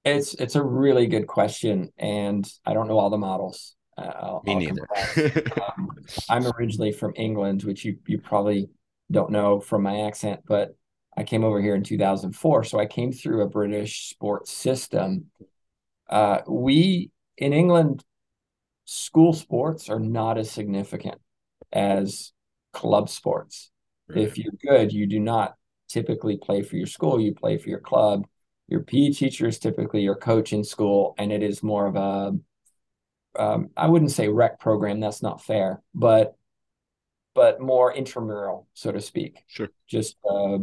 It's 0.05 0.35
it's 0.35 0.57
a 0.57 0.63
really 0.63 1.07
good 1.07 1.27
question, 1.27 1.93
and 1.97 2.51
I 2.67 2.75
don't 2.75 2.89
know 2.89 2.99
all 2.99 3.11
the 3.11 3.19
models. 3.19 3.77
Uh, 3.97 4.13
I'll, 4.15 4.43
Me 4.45 4.55
neither. 4.57 4.89
um, 5.63 5.91
I'm 6.29 6.47
originally 6.47 6.93
from 6.93 7.13
England, 7.17 7.63
which 7.63 7.85
you 7.85 7.99
you 8.07 8.19
probably 8.19 8.69
don't 9.11 9.31
know 9.31 9.61
from 9.61 9.83
my 9.83 10.03
accent, 10.03 10.41
but 10.47 10.75
I 11.17 11.25
came 11.25 11.45
over 11.45 11.61
here 11.61 11.75
in 11.75 11.85
2004. 11.85 12.65
So 12.65 12.79
I 12.81 12.87
came 12.87 13.13
through 13.13 13.43
a 13.43 13.49
British 13.49 14.11
sports 14.11 14.51
system. 14.51 15.27
Uh, 16.09 16.41
we 16.49 17.11
in 17.37 17.53
England, 17.53 18.05
school 18.85 19.33
sports 19.33 19.89
are 19.89 20.01
not 20.01 20.39
as 20.39 20.51
significant 20.51 21.21
as 21.73 22.33
club 22.73 23.09
sports. 23.09 23.71
Right. 24.09 24.19
If 24.19 24.39
you're 24.39 24.53
good, 24.61 24.93
you 24.93 25.07
do 25.07 25.21
not 25.21 25.55
typically 25.89 26.39
play 26.39 26.63
for 26.63 26.77
your 26.77 26.87
school, 26.87 27.21
you 27.21 27.35
play 27.35 27.59
for 27.59 27.69
your 27.69 27.81
club. 27.81 28.27
Your 28.69 28.81
PE 28.81 29.11
teacher 29.11 29.49
is 29.49 29.59
typically 29.59 30.03
your 30.03 30.17
coach 30.17 30.53
in 30.53 30.65
school, 30.65 31.15
and 31.19 31.33
it 31.33 31.43
is 31.43 31.63
more 31.63 31.87
of 31.87 31.97
a 31.97 32.39
um, 33.39 33.71
I 33.77 33.89
wouldn't 33.89 34.11
say 34.11 34.29
rec 34.29 34.61
program, 34.61 35.01
that's 35.01 35.23
not 35.23 35.43
fair, 35.43 35.83
but 35.95 36.37
but 37.35 37.61
more 37.61 37.93
intramural, 37.93 38.69
so 38.75 38.93
to 38.93 39.01
speak. 39.01 39.43
Sure. 39.47 39.69
Just 39.89 40.17
uh, 40.29 40.59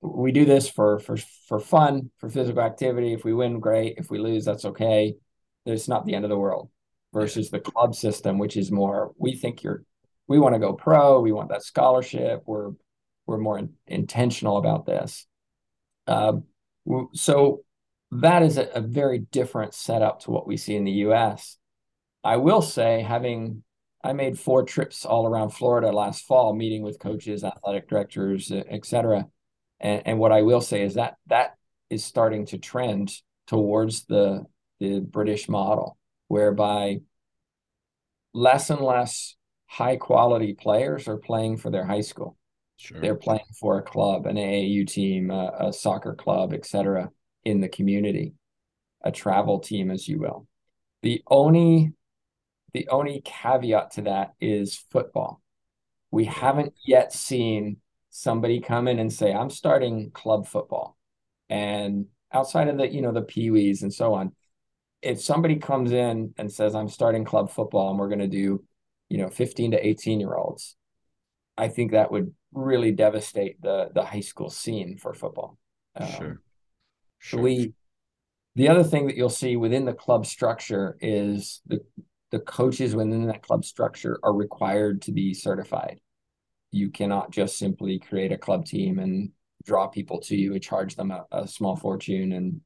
we 0.00 0.32
do 0.32 0.44
this 0.44 0.68
for 0.68 0.98
for 0.98 1.16
for 1.48 1.60
fun, 1.60 2.10
for 2.18 2.28
physical 2.28 2.62
activity. 2.62 3.12
If 3.12 3.24
we 3.24 3.32
win, 3.32 3.60
great. 3.60 3.94
If 3.98 4.10
we 4.10 4.18
lose, 4.18 4.44
that's 4.44 4.64
okay. 4.64 5.14
It's 5.66 5.88
not 5.88 6.04
the 6.04 6.14
end 6.14 6.24
of 6.24 6.30
the 6.30 6.38
world. 6.38 6.70
Versus 7.12 7.50
the 7.50 7.60
club 7.60 7.94
system, 7.94 8.38
which 8.38 8.56
is 8.56 8.72
more 8.72 9.12
we 9.18 9.36
think 9.36 9.62
you're 9.62 9.84
we 10.26 10.40
want 10.40 10.56
to 10.56 10.58
go 10.58 10.72
pro, 10.72 11.20
we 11.20 11.30
want 11.30 11.50
that 11.50 11.62
scholarship. 11.62 12.42
We're 12.44 12.72
we're 13.26 13.38
more 13.38 13.58
in, 13.58 13.74
intentional 13.86 14.56
about 14.56 14.84
this. 14.84 15.26
Uh, 16.08 16.38
so 17.12 17.64
that 18.10 18.42
is 18.42 18.58
a, 18.58 18.68
a 18.74 18.80
very 18.80 19.18
different 19.18 19.74
setup 19.74 20.20
to 20.20 20.30
what 20.30 20.46
we 20.46 20.56
see 20.56 20.76
in 20.76 20.84
the 20.84 20.92
U.S. 21.08 21.58
I 22.22 22.36
will 22.36 22.62
say, 22.62 23.02
having 23.02 23.62
I 24.02 24.12
made 24.12 24.38
four 24.38 24.64
trips 24.64 25.04
all 25.06 25.26
around 25.26 25.50
Florida 25.50 25.90
last 25.90 26.26
fall, 26.26 26.54
meeting 26.54 26.82
with 26.82 26.98
coaches, 26.98 27.42
athletic 27.42 27.88
directors, 27.88 28.52
et 28.52 28.84
cetera. 28.84 29.26
And, 29.80 30.02
and 30.06 30.18
what 30.18 30.32
I 30.32 30.42
will 30.42 30.60
say 30.60 30.82
is 30.82 30.94
that 30.94 31.16
that 31.26 31.54
is 31.90 32.04
starting 32.04 32.46
to 32.46 32.58
trend 32.58 33.12
towards 33.46 34.04
the 34.06 34.44
the 34.80 35.00
British 35.00 35.48
model. 35.48 35.96
whereby 36.28 37.00
less 38.32 38.70
and 38.70 38.80
less 38.80 39.36
high 39.66 39.96
quality 39.96 40.54
players 40.54 41.08
are 41.08 41.16
playing 41.16 41.56
for 41.56 41.70
their 41.70 41.84
high 41.84 42.00
school. 42.00 42.36
Sure. 42.76 43.00
They're 43.00 43.14
playing 43.14 43.44
for 43.58 43.78
a 43.78 43.82
club, 43.82 44.26
an 44.26 44.36
AAU 44.36 44.84
team, 44.84 45.30
a, 45.30 45.52
a 45.68 45.72
soccer 45.72 46.14
club, 46.14 46.52
etc., 46.52 47.10
in 47.44 47.60
the 47.60 47.68
community, 47.68 48.34
a 49.02 49.12
travel 49.12 49.60
team, 49.60 49.90
as 49.90 50.08
you 50.08 50.18
will. 50.18 50.46
The 51.02 51.22
only 51.26 51.92
the 52.72 52.88
only 52.88 53.22
caveat 53.24 53.92
to 53.92 54.02
that 54.02 54.32
is 54.40 54.84
football. 54.90 55.40
We 56.10 56.24
haven't 56.24 56.74
yet 56.84 57.12
seen 57.12 57.76
somebody 58.10 58.60
come 58.60 58.88
in 58.88 58.98
and 58.98 59.12
say, 59.12 59.32
"I'm 59.32 59.50
starting 59.50 60.10
club 60.10 60.46
football," 60.46 60.96
and 61.48 62.06
outside 62.32 62.68
of 62.68 62.78
the 62.78 62.88
you 62.92 63.00
know 63.02 63.12
the 63.12 63.22
peewees 63.22 63.82
and 63.82 63.92
so 63.94 64.14
on, 64.14 64.32
if 65.02 65.20
somebody 65.20 65.56
comes 65.56 65.92
in 65.92 66.34
and 66.38 66.52
says, 66.52 66.74
"I'm 66.74 66.88
starting 66.88 67.24
club 67.24 67.50
football," 67.50 67.90
and 67.90 67.98
we're 67.98 68.08
going 68.08 68.18
to 68.20 68.26
do, 68.28 68.64
you 69.08 69.18
know, 69.18 69.28
15 69.28 69.72
to 69.72 69.86
18 69.86 70.20
year 70.20 70.34
olds, 70.34 70.76
I 71.56 71.68
think 71.68 71.92
that 71.92 72.10
would 72.10 72.34
really 72.54 72.92
devastate 72.92 73.60
the 73.60 73.90
the 73.94 74.04
high 74.04 74.20
school 74.20 74.50
scene 74.50 74.96
for 74.96 75.12
football. 75.12 75.58
Um, 75.96 76.08
sure. 76.08 76.42
Sure. 77.18 77.40
We 77.40 77.74
the 78.56 78.68
other 78.68 78.84
thing 78.84 79.06
that 79.06 79.16
you'll 79.16 79.28
see 79.28 79.56
within 79.56 79.84
the 79.84 79.92
club 79.92 80.26
structure 80.26 80.96
is 81.00 81.60
the 81.66 81.80
the 82.30 82.40
coaches 82.40 82.94
within 82.94 83.26
that 83.26 83.42
club 83.42 83.64
structure 83.64 84.18
are 84.22 84.34
required 84.34 85.02
to 85.02 85.12
be 85.12 85.34
certified. 85.34 86.00
You 86.70 86.90
cannot 86.90 87.30
just 87.30 87.58
simply 87.58 87.98
create 87.98 88.32
a 88.32 88.38
club 88.38 88.66
team 88.66 88.98
and 88.98 89.30
draw 89.64 89.86
people 89.86 90.20
to 90.20 90.36
you 90.36 90.52
and 90.52 90.62
charge 90.62 90.96
them 90.96 91.10
a, 91.10 91.24
a 91.32 91.48
small 91.48 91.76
fortune 91.76 92.32
and 92.32 92.60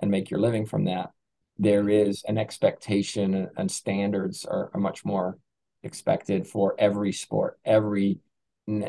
and 0.00 0.10
make 0.10 0.30
your 0.30 0.40
living 0.40 0.66
from 0.66 0.84
that. 0.84 1.10
There 1.58 1.88
is 1.88 2.22
an 2.28 2.38
expectation 2.38 3.48
and 3.56 3.70
standards 3.70 4.44
are, 4.44 4.70
are 4.72 4.80
much 4.80 5.04
more 5.04 5.38
expected 5.82 6.46
for 6.46 6.76
every 6.78 7.12
sport. 7.12 7.58
Every 7.64 8.20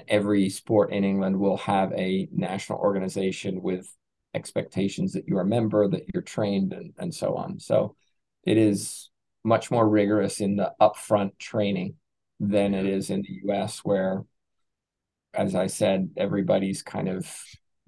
every 0.07 0.49
sport 0.49 0.91
in 0.91 1.03
England 1.03 1.39
will 1.39 1.57
have 1.57 1.91
a 1.93 2.27
national 2.31 2.79
organization 2.79 3.61
with 3.61 3.93
expectations 4.33 5.13
that 5.13 5.27
you're 5.27 5.41
a 5.41 5.45
member, 5.45 5.87
that 5.87 6.05
you're 6.13 6.21
trained, 6.21 6.73
and, 6.73 6.93
and 6.97 7.13
so 7.13 7.35
on. 7.35 7.59
So 7.59 7.95
it 8.43 8.57
is 8.57 9.09
much 9.43 9.71
more 9.71 9.87
rigorous 9.87 10.41
in 10.41 10.55
the 10.55 10.73
upfront 10.81 11.37
training 11.39 11.95
than 12.39 12.73
it 12.73 12.85
is 12.85 13.09
in 13.09 13.21
the 13.21 13.51
US, 13.51 13.79
where, 13.79 14.25
as 15.33 15.55
I 15.55 15.67
said, 15.67 16.11
everybody's 16.17 16.81
kind 16.81 17.09
of 17.09 17.29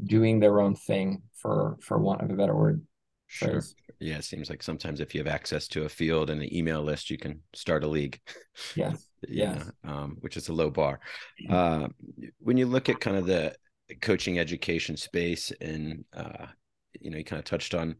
doing 0.03 0.39
their 0.39 0.61
own 0.61 0.75
thing 0.75 1.23
for 1.35 1.77
for 1.81 1.97
want 1.97 2.21
of 2.21 2.29
a 2.29 2.35
better 2.35 2.55
word. 2.55 2.85
Sure. 3.31 3.63
Yeah, 3.99 4.17
it 4.17 4.23
seems 4.23 4.49
like 4.49 4.61
sometimes 4.61 4.99
if 4.99 5.15
you 5.15 5.19
have 5.21 5.33
access 5.33 5.67
to 5.69 5.85
a 5.85 5.89
field 5.89 6.29
and 6.29 6.41
an 6.41 6.53
email 6.53 6.81
list, 6.81 7.09
you 7.09 7.17
can 7.17 7.39
start 7.53 7.83
a 7.83 7.87
league. 7.87 8.19
Yes. 8.75 9.07
yeah. 9.27 9.63
Um, 9.85 10.17
which 10.19 10.37
is 10.37 10.49
a 10.49 10.53
low 10.53 10.69
bar. 10.69 10.99
Uh, 11.49 11.87
when 12.39 12.57
you 12.57 12.65
look 12.65 12.89
at 12.89 12.99
kind 12.99 13.15
of 13.15 13.25
the 13.25 13.55
coaching 14.01 14.37
education 14.37 14.97
space, 14.97 15.51
and 15.61 16.03
uh, 16.13 16.47
you 16.99 17.09
know, 17.09 17.17
you 17.17 17.23
kind 17.23 17.39
of 17.39 17.45
touched 17.45 17.73
on 17.73 17.95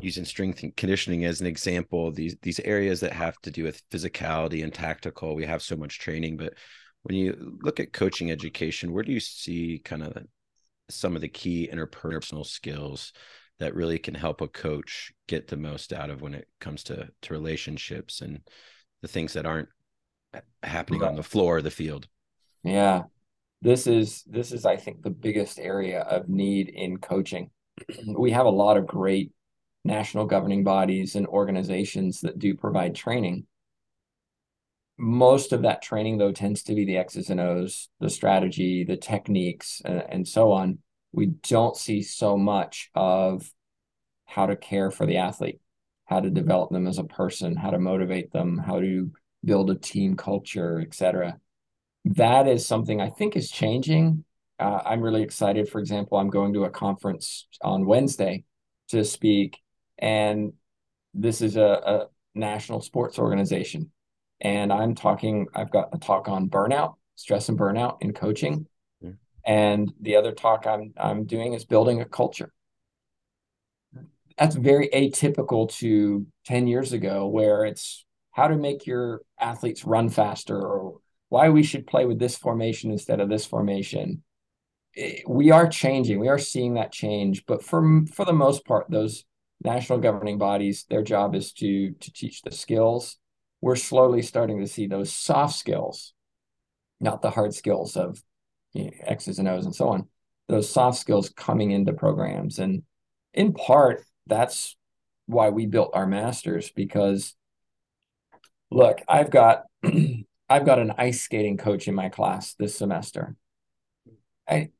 using 0.00 0.24
strength 0.24 0.62
and 0.62 0.76
conditioning 0.76 1.24
as 1.24 1.40
an 1.40 1.46
example. 1.46 2.12
These 2.12 2.36
these 2.42 2.60
areas 2.60 3.00
that 3.00 3.12
have 3.12 3.40
to 3.42 3.50
do 3.50 3.64
with 3.64 3.88
physicality 3.90 4.62
and 4.62 4.72
tactical, 4.72 5.34
we 5.34 5.46
have 5.46 5.62
so 5.62 5.76
much 5.76 5.98
training. 5.98 6.36
But 6.36 6.54
when 7.02 7.16
you 7.16 7.56
look 7.62 7.80
at 7.80 7.92
coaching 7.92 8.30
education, 8.30 8.92
where 8.92 9.02
do 9.02 9.12
you 9.12 9.20
see 9.20 9.80
kind 9.84 10.02
of 10.02 10.16
some 10.90 11.14
of 11.14 11.22
the 11.22 11.28
key 11.28 11.70
interpersonal 11.72 12.46
skills? 12.46 13.12
That 13.62 13.76
really 13.76 13.98
can 13.98 14.14
help 14.14 14.40
a 14.40 14.48
coach 14.48 15.12
get 15.28 15.46
the 15.46 15.56
most 15.56 15.92
out 15.92 16.10
of 16.10 16.20
when 16.20 16.34
it 16.34 16.48
comes 16.58 16.82
to 16.82 17.08
to 17.22 17.32
relationships 17.32 18.20
and 18.20 18.40
the 19.02 19.08
things 19.08 19.34
that 19.34 19.46
aren't 19.46 19.68
happening 20.64 21.02
on 21.04 21.14
the 21.14 21.22
floor 21.22 21.58
of 21.58 21.64
the 21.64 21.70
field. 21.70 22.08
Yeah. 22.64 23.04
This 23.60 23.86
is 23.86 24.24
this 24.26 24.50
is 24.50 24.66
I 24.66 24.76
think 24.76 25.02
the 25.02 25.10
biggest 25.10 25.60
area 25.60 26.00
of 26.00 26.28
need 26.28 26.70
in 26.70 26.98
coaching. 26.98 27.50
we 28.18 28.32
have 28.32 28.46
a 28.46 28.50
lot 28.50 28.76
of 28.76 28.84
great 28.84 29.30
national 29.84 30.26
governing 30.26 30.64
bodies 30.64 31.14
and 31.14 31.28
organizations 31.28 32.20
that 32.22 32.40
do 32.40 32.56
provide 32.56 32.96
training. 32.96 33.46
Most 34.98 35.52
of 35.52 35.62
that 35.62 35.82
training, 35.82 36.18
though, 36.18 36.32
tends 36.32 36.64
to 36.64 36.74
be 36.74 36.84
the 36.84 36.96
X's 36.96 37.30
and 37.30 37.40
O's, 37.40 37.88
the 38.00 38.10
strategy, 38.10 38.84
the 38.84 38.96
techniques, 38.96 39.80
and 39.84 40.26
so 40.26 40.50
on 40.50 40.78
we 41.12 41.26
don't 41.26 41.76
see 41.76 42.02
so 42.02 42.36
much 42.36 42.90
of 42.94 43.50
how 44.24 44.46
to 44.46 44.56
care 44.56 44.90
for 44.90 45.06
the 45.06 45.18
athlete, 45.18 45.60
how 46.06 46.20
to 46.20 46.30
develop 46.30 46.70
them 46.70 46.86
as 46.86 46.98
a 46.98 47.04
person, 47.04 47.54
how 47.54 47.70
to 47.70 47.78
motivate 47.78 48.32
them, 48.32 48.58
how 48.58 48.80
to 48.80 49.10
build 49.44 49.70
a 49.70 49.74
team 49.74 50.16
culture, 50.16 50.80
etc. 50.80 51.38
That 52.04 52.48
is 52.48 52.66
something 52.66 53.00
I 53.00 53.10
think 53.10 53.36
is 53.36 53.50
changing. 53.50 54.24
Uh, 54.58 54.80
I'm 54.84 55.02
really 55.02 55.22
excited. 55.22 55.68
For 55.68 55.80
example, 55.80 56.18
I'm 56.18 56.30
going 56.30 56.54
to 56.54 56.64
a 56.64 56.70
conference 56.70 57.46
on 57.60 57.86
Wednesday 57.86 58.44
to 58.88 59.04
speak, 59.04 59.58
and 59.98 60.52
this 61.14 61.42
is 61.42 61.56
a, 61.56 61.62
a 61.62 62.06
national 62.34 62.80
sports 62.80 63.18
organization. 63.18 63.90
And 64.40 64.72
I'm 64.72 64.94
talking, 64.94 65.46
I've 65.54 65.70
got 65.70 65.90
a 65.92 65.98
talk 65.98 66.28
on 66.28 66.48
burnout, 66.48 66.94
stress 67.16 67.48
and 67.48 67.58
burnout 67.58 67.98
in 68.00 68.12
coaching 68.12 68.66
and 69.44 69.92
the 70.00 70.16
other 70.16 70.32
talk 70.32 70.66
I'm 70.66 70.92
I'm 70.96 71.24
doing 71.24 71.54
is 71.54 71.64
building 71.64 72.00
a 72.00 72.04
culture. 72.04 72.52
That's 74.38 74.56
very 74.56 74.88
atypical 74.88 75.70
to 75.78 76.26
10 76.46 76.66
years 76.66 76.92
ago, 76.92 77.26
where 77.26 77.64
it's 77.64 78.04
how 78.32 78.48
to 78.48 78.56
make 78.56 78.86
your 78.86 79.20
athletes 79.38 79.84
run 79.84 80.08
faster 80.08 80.58
or 80.58 80.98
why 81.28 81.48
we 81.50 81.62
should 81.62 81.86
play 81.86 82.06
with 82.06 82.18
this 82.18 82.36
formation 82.36 82.90
instead 82.90 83.20
of 83.20 83.28
this 83.28 83.46
formation. 83.46 84.22
Eh, 84.96 85.20
we 85.26 85.50
are 85.50 85.68
changing. 85.68 86.18
We 86.18 86.28
are 86.28 86.38
seeing 86.38 86.74
that 86.74 86.92
change, 86.92 87.44
but 87.46 87.62
for 87.62 88.04
for 88.12 88.24
the 88.24 88.32
most 88.32 88.64
part, 88.64 88.90
those 88.90 89.24
national 89.64 89.98
governing 89.98 90.38
bodies, 90.38 90.86
their 90.88 91.02
job 91.02 91.34
is 91.34 91.52
to 91.54 91.92
to 91.92 92.12
teach 92.12 92.42
the 92.42 92.50
skills. 92.50 93.18
We're 93.60 93.76
slowly 93.76 94.22
starting 94.22 94.60
to 94.60 94.66
see 94.66 94.86
those 94.86 95.12
soft 95.12 95.54
skills, 95.54 96.14
not 97.00 97.22
the 97.22 97.30
hard 97.30 97.54
skills 97.54 97.96
of 97.96 98.22
you 98.72 98.84
know, 98.84 98.90
X's 99.02 99.38
and 99.38 99.48
O's 99.48 99.64
and 99.64 99.74
so 99.74 99.88
on, 99.88 100.08
those 100.48 100.68
soft 100.68 100.98
skills 100.98 101.30
coming 101.30 101.70
into 101.70 101.92
programs. 101.92 102.58
And 102.58 102.82
in 103.34 103.52
part, 103.52 104.04
that's 104.26 104.76
why 105.26 105.50
we 105.50 105.66
built 105.66 105.90
our 105.94 106.06
masters 106.06 106.70
because 106.70 107.34
look, 108.70 109.00
I've 109.08 109.30
got 109.30 109.64
I've 110.48 110.66
got 110.66 110.78
an 110.78 110.92
ice 110.98 111.22
skating 111.22 111.56
coach 111.56 111.88
in 111.88 111.94
my 111.94 112.08
class 112.08 112.54
this 112.54 112.76
semester. 112.76 113.36
I 114.48 114.70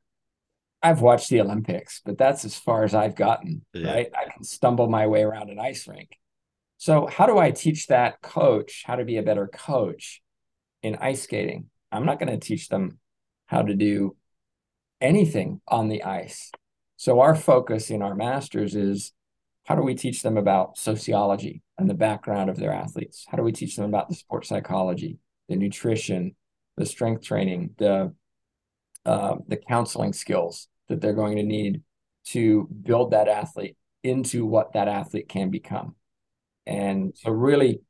I've 0.81 1.01
watched 1.01 1.29
the 1.29 1.39
Olympics, 1.39 2.01
but 2.03 2.17
that's 2.17 2.43
as 2.43 2.55
far 2.55 2.83
as 2.83 2.93
I've 2.93 3.15
gotten, 3.15 3.65
yeah. 3.73 3.91
right? 3.91 4.11
I 4.13 4.29
can 4.29 4.43
stumble 4.43 4.89
my 4.89 5.07
way 5.07 5.23
around 5.23 5.49
an 5.49 5.57
ice 5.57 5.87
rink. 5.87 6.17
So, 6.77 7.07
how 7.07 7.25
do 7.25 7.37
I 7.37 7.51
teach 7.51 7.87
that 7.87 8.21
coach 8.21 8.83
how 8.85 8.97
to 8.97 9.05
be 9.05 9.15
a 9.15 9.23
better 9.23 9.47
coach 9.47 10.21
in 10.81 10.97
ice 10.97 11.23
skating? 11.23 11.69
I'm 11.89 12.05
not 12.05 12.19
going 12.19 12.37
to 12.37 12.45
teach 12.45 12.67
them 12.67 12.99
how 13.53 13.61
to 13.61 13.75
do 13.75 14.15
anything 14.99 15.61
on 15.67 15.87
the 15.87 16.03
ice. 16.03 16.51
So 16.97 17.19
our 17.19 17.35
focus 17.35 17.91
in 17.91 18.01
our 18.01 18.15
masters 18.15 18.75
is 18.75 19.11
how 19.65 19.75
do 19.75 19.83
we 19.83 19.93
teach 19.93 20.23
them 20.23 20.37
about 20.37 20.77
sociology 20.77 21.61
and 21.77 21.87
the 21.87 21.93
background 21.93 22.49
of 22.49 22.57
their 22.57 22.73
athletes? 22.73 23.25
How 23.29 23.37
do 23.37 23.43
we 23.43 23.51
teach 23.51 23.75
them 23.75 23.85
about 23.85 24.09
the 24.09 24.15
sport 24.15 24.47
psychology, 24.47 25.19
the 25.49 25.55
nutrition, 25.55 26.35
the 26.77 26.85
strength 26.85 27.23
training, 27.23 27.75
the 27.77 28.13
uh, 29.05 29.35
the 29.47 29.57
counseling 29.57 30.13
skills 30.13 30.69
that 30.87 30.99
they're 31.01 31.13
going 31.13 31.35
to 31.35 31.43
need 31.43 31.81
to 32.25 32.67
build 32.81 33.11
that 33.11 33.27
athlete 33.27 33.75
into 34.01 34.45
what 34.45 34.73
that 34.73 34.87
athlete 34.87 35.27
can 35.27 35.49
become. 35.49 35.95
And 36.65 37.13
so 37.15 37.29
really, 37.29 37.81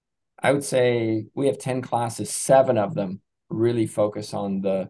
I 0.42 0.52
would 0.52 0.64
say 0.64 1.28
we 1.36 1.46
have 1.46 1.60
10 1.60 1.84
classes, 1.84 2.32
seven 2.32 2.78
of 2.78 2.96
them 2.96 3.22
really 3.50 3.86
focus 3.86 4.34
on 4.34 4.62
the 4.62 4.90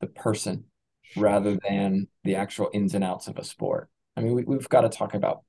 the 0.00 0.06
person 0.06 0.64
rather 1.16 1.58
than 1.68 2.08
the 2.24 2.36
actual 2.36 2.70
ins 2.72 2.94
and 2.94 3.04
outs 3.04 3.28
of 3.28 3.38
a 3.38 3.44
sport. 3.44 3.88
I 4.16 4.22
mean, 4.22 4.34
we, 4.46 4.56
have 4.56 4.68
got 4.68 4.82
to 4.82 4.88
talk 4.88 5.14
about 5.14 5.42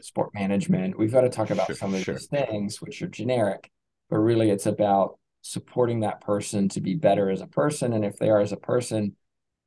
sport 0.00 0.30
management. 0.34 0.98
We've 0.98 1.12
got 1.12 1.22
to 1.22 1.28
talk 1.28 1.50
about 1.50 1.66
sure, 1.66 1.76
some 1.76 1.94
of 1.94 2.02
sure. 2.02 2.14
these 2.14 2.26
things, 2.26 2.80
which 2.80 3.02
are 3.02 3.08
generic, 3.08 3.70
but 4.10 4.18
really 4.18 4.50
it's 4.50 4.66
about 4.66 5.18
supporting 5.42 6.00
that 6.00 6.20
person 6.20 6.68
to 6.70 6.80
be 6.80 6.94
better 6.94 7.30
as 7.30 7.40
a 7.40 7.46
person. 7.46 7.92
And 7.92 8.04
if 8.04 8.18
they 8.18 8.30
are 8.30 8.40
as 8.40 8.52
a 8.52 8.56
person, 8.56 9.16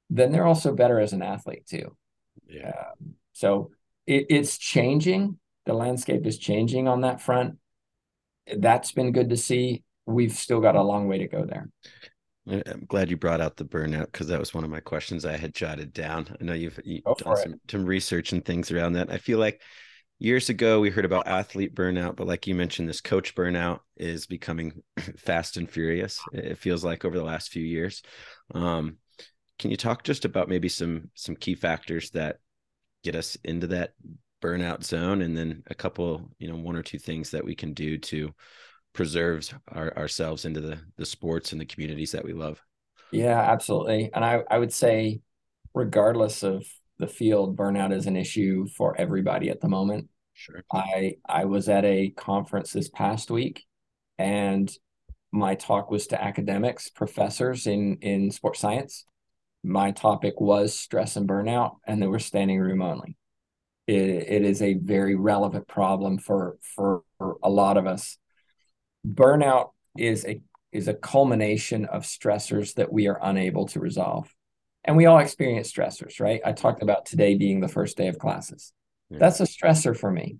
then 0.10 0.32
they're 0.32 0.46
also 0.46 0.74
better 0.74 1.00
as 1.00 1.14
an 1.14 1.22
athlete 1.22 1.66
too. 1.68 1.96
Yeah. 2.48 2.70
Um, 2.70 3.16
so 3.34 3.72
it, 4.06 4.26
it's 4.30 4.58
changing. 4.58 5.38
The 5.66 5.74
landscape 5.74 6.26
is 6.26 6.38
changing 6.38 6.88
on 6.88 7.02
that 7.02 7.22
front. 7.22 7.58
That's 8.56 8.92
been 8.92 9.12
good 9.12 9.30
to 9.30 9.38
see. 9.38 9.84
We've 10.06 10.34
still 10.34 10.62
got 10.62 10.76
a 10.76 10.82
long 10.82 11.08
way 11.08 11.20
to 11.20 11.28
go 11.28 11.46
there. 11.46 11.70
I'm 12.50 12.86
glad 12.88 13.10
you 13.10 13.18
brought 13.18 13.42
out 13.42 13.58
the 13.58 13.66
burnout 13.66 14.06
because 14.06 14.28
that 14.28 14.40
was 14.40 14.54
one 14.54 14.64
of 14.64 14.70
my 14.70 14.80
questions 14.80 15.26
I 15.26 15.36
had 15.38 15.54
jotted 15.54 15.92
down. 15.94 16.28
I 16.40 16.44
know 16.44 16.54
you've, 16.54 16.80
you've 16.84 17.04
done 17.04 17.38
some, 17.38 17.62
some 17.70 17.86
research 17.86 18.32
and 18.32 18.44
things 18.44 18.72
around 18.72 18.94
that. 18.94 19.12
I 19.12 19.18
feel 19.18 19.38
like 19.38 19.62
years 20.20 20.50
ago 20.50 20.80
we 20.80 20.90
heard 20.90 21.06
about 21.06 21.28
athlete 21.28 21.76
burnout, 21.76 22.16
but 22.16 22.28
like 22.28 22.48
you 22.48 22.56
mentioned, 22.56 22.88
this 22.88 23.02
coach 23.02 23.36
burnout 23.36 23.80
is 23.98 24.26
becoming 24.26 24.82
fast 25.18 25.58
and 25.58 25.70
furious. 25.70 26.20
It 26.32 26.58
feels 26.58 26.84
like 26.84 27.04
over 27.04 27.18
the 27.18 27.24
last 27.24 27.50
few 27.52 27.64
years. 27.64 28.02
Um, 28.54 28.98
can 29.60 29.72
you 29.72 29.78
talk 29.78 30.04
just 30.04 30.24
about 30.24 30.50
maybe 30.50 30.70
some 30.70 31.10
some 31.16 31.36
key 31.36 31.56
factors 31.56 32.12
that 32.12 32.38
get 33.04 33.16
us 33.16 33.36
into 33.44 33.68
that 33.68 33.94
burnout 34.42 34.84
zone, 34.84 35.22
and 35.22 35.36
then 35.36 35.64
a 35.68 35.76
couple, 35.76 36.30
you 36.40 36.48
know, 36.48 36.56
one 36.56 36.76
or 36.76 36.84
two 36.84 37.00
things 37.00 37.32
that 37.32 37.44
we 37.44 37.56
can 37.56 37.74
do 37.74 37.98
to 37.98 38.34
preserve 38.98 39.48
our, 39.72 39.96
ourselves 39.96 40.44
into 40.44 40.60
the 40.60 40.80
the 40.98 41.06
sports 41.06 41.54
and 41.54 41.62
the 41.62 41.66
communities 41.66 42.12
that 42.12 42.26
we 42.26 42.34
love? 42.34 42.62
Yeah, 43.12 43.40
absolutely. 43.40 44.10
And 44.14 44.26
I 44.26 44.44
I 44.50 44.58
would 44.58 44.74
say, 44.74 45.22
regardless 45.74 46.44
of 46.44 46.66
the 47.00 47.08
field, 47.08 47.56
burnout 47.56 47.94
is 47.94 48.08
an 48.08 48.18
issue 48.18 48.68
for 48.76 49.00
everybody 49.00 49.50
at 49.50 49.62
the 49.62 49.70
moment. 49.70 50.10
Sure. 50.34 50.64
I 50.74 51.16
I 51.28 51.46
was 51.46 51.70
at 51.70 51.86
a 51.86 52.10
conference 52.10 52.74
this 52.74 52.90
past 52.90 53.32
week 53.32 53.66
and 54.18 54.76
my 55.32 55.56
talk 55.56 55.92
was 55.92 56.08
to 56.08 56.22
academics, 56.22 56.90
professors 56.90 57.68
in 57.68 57.98
in 58.02 58.32
sports 58.32 58.60
science. 58.60 59.06
My 59.64 59.92
topic 59.92 60.40
was 60.40 60.78
stress 60.80 61.16
and 61.16 61.28
burnout, 61.28 61.78
and 61.86 62.02
they 62.02 62.08
were 62.08 62.20
standing 62.20 62.60
room 62.60 62.82
only. 62.82 63.18
It, 63.86 64.00
it 64.00 64.42
is 64.44 64.62
a 64.62 64.74
very 64.74 65.16
relevant 65.16 65.68
problem 65.68 66.18
for 66.18 66.58
for 66.76 67.04
a 67.44 67.50
lot 67.50 67.78
of 67.78 67.86
us. 67.86 68.18
Burnout 69.06 69.72
is 69.98 70.26
a 70.26 70.42
is 70.72 70.88
a 70.88 70.94
culmination 70.94 71.86
of 71.86 72.04
stressors 72.04 72.76
that 72.76 72.92
we 72.92 73.08
are 73.08 73.20
unable 73.22 73.66
to 73.68 73.80
resolve. 73.80 74.34
And 74.84 74.96
we 74.96 75.06
all 75.06 75.20
experience 75.20 75.72
stressors, 75.72 76.20
right? 76.20 76.42
I 76.46 76.54
talked 76.54 76.84
about 76.84 77.06
today 77.06 77.36
being 77.36 77.60
the 77.60 77.68
first 77.68 77.98
day 77.98 78.08
of 78.08 78.20
classes. 78.20 78.74
Yeah. 79.10 79.20
That's 79.20 79.40
a 79.40 79.44
stressor 79.44 79.98
for 79.98 80.12
me. 80.12 80.38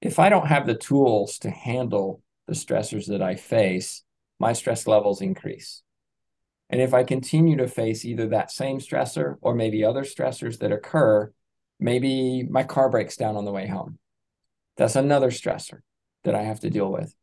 If 0.00 0.18
I 0.18 0.28
don't 0.28 0.48
have 0.48 0.66
the 0.66 0.74
tools 0.74 1.38
to 1.38 1.50
handle 1.50 2.22
the 2.46 2.54
stressors 2.54 3.06
that 3.06 3.22
I 3.22 3.36
face, 3.36 4.02
my 4.38 4.52
stress 4.52 4.86
levels 4.86 5.20
increase. 5.20 5.82
And 6.70 6.80
if 6.80 6.94
I 6.94 7.04
continue 7.04 7.56
to 7.58 7.68
face 7.68 8.04
either 8.04 8.28
that 8.28 8.50
same 8.50 8.78
stressor 8.78 9.36
or 9.40 9.54
maybe 9.54 9.84
other 9.84 10.02
stressors 10.02 10.58
that 10.58 10.72
occur, 10.72 11.32
maybe 11.78 12.44
my 12.44 12.64
car 12.64 12.88
breaks 12.88 13.16
down 13.16 13.36
on 13.36 13.44
the 13.44 13.52
way 13.52 13.66
home. 13.66 13.98
That's 14.76 14.96
another 14.96 15.30
stressor 15.30 15.80
that 16.24 16.34
I 16.34 16.42
have 16.42 16.60
to 16.60 16.70
deal 16.70 16.90
with. 16.90 17.14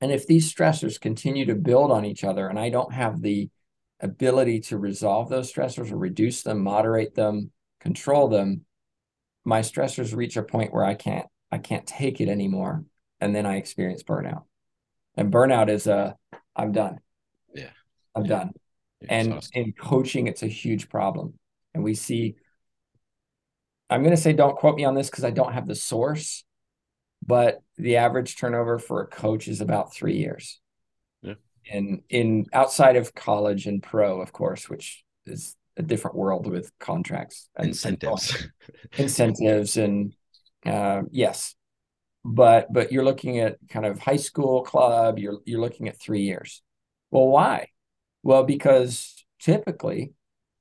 And 0.00 0.10
if 0.10 0.26
these 0.26 0.52
stressors 0.52 1.00
continue 1.00 1.44
to 1.46 1.54
build 1.54 1.90
on 1.90 2.04
each 2.04 2.24
other 2.24 2.48
and 2.48 2.58
I 2.58 2.70
don't 2.70 2.92
have 2.92 3.20
the 3.20 3.50
ability 4.00 4.60
to 4.60 4.78
resolve 4.78 5.28
those 5.28 5.52
stressors 5.52 5.92
or 5.92 5.96
reduce 5.96 6.42
them, 6.42 6.62
moderate 6.62 7.14
them, 7.14 7.50
control 7.80 8.28
them, 8.28 8.64
my 9.44 9.60
stressors 9.60 10.14
reach 10.14 10.36
a 10.36 10.42
point 10.42 10.72
where 10.72 10.84
I 10.84 10.94
can't 10.94 11.26
I 11.52 11.58
can't 11.58 11.86
take 11.86 12.20
it 12.20 12.28
anymore, 12.28 12.84
and 13.20 13.34
then 13.34 13.44
I 13.46 13.56
experience 13.56 14.02
burnout. 14.02 14.44
And 15.16 15.32
burnout 15.32 15.68
is 15.68 15.86
a 15.86 16.16
I'm 16.54 16.72
done. 16.72 17.00
Yeah, 17.54 17.70
I'm 18.14 18.24
yeah. 18.24 18.28
done. 18.28 18.52
and 19.08 19.48
in 19.54 19.72
coaching, 19.72 20.26
it's 20.26 20.42
a 20.42 20.48
huge 20.48 20.88
problem, 20.88 21.34
and 21.74 21.82
we 21.82 21.94
see. 21.94 22.36
I'm 23.88 24.02
going 24.02 24.14
to 24.14 24.22
say 24.22 24.32
don't 24.32 24.56
quote 24.56 24.76
me 24.76 24.84
on 24.84 24.94
this 24.94 25.10
because 25.10 25.24
I 25.24 25.30
don't 25.30 25.52
have 25.52 25.66
the 25.66 25.74
source, 25.74 26.44
but 27.30 27.62
the 27.76 27.96
average 27.96 28.36
turnover 28.36 28.78
for 28.78 29.02
a 29.02 29.06
coach 29.06 29.48
is 29.48 29.60
about 29.60 29.94
three 29.94 30.16
years 30.16 30.60
and 31.70 32.02
in 32.08 32.46
outside 32.52 32.96
of 32.96 33.14
college 33.14 33.66
and 33.66 33.82
pro, 33.82 34.20
of 34.20 34.32
course, 34.32 34.68
which 34.68 35.04
is 35.26 35.56
a 35.76 35.82
different 35.82 36.16
world 36.16 36.46
with 36.46 36.70
contracts 36.78 37.48
and 37.56 37.68
incentives, 37.68 38.48
incentives, 38.98 39.76
and 39.76 40.14
uh, 40.66 41.02
yes, 41.10 41.54
but 42.24 42.72
but 42.72 42.92
you're 42.92 43.04
looking 43.04 43.38
at 43.38 43.56
kind 43.68 43.86
of 43.86 43.98
high 43.98 44.16
school 44.16 44.62
club. 44.62 45.18
You're 45.18 45.38
you're 45.44 45.60
looking 45.60 45.88
at 45.88 46.00
three 46.00 46.22
years. 46.22 46.62
Well, 47.10 47.28
why? 47.28 47.68
Well, 48.22 48.44
because 48.44 49.24
typically 49.40 50.12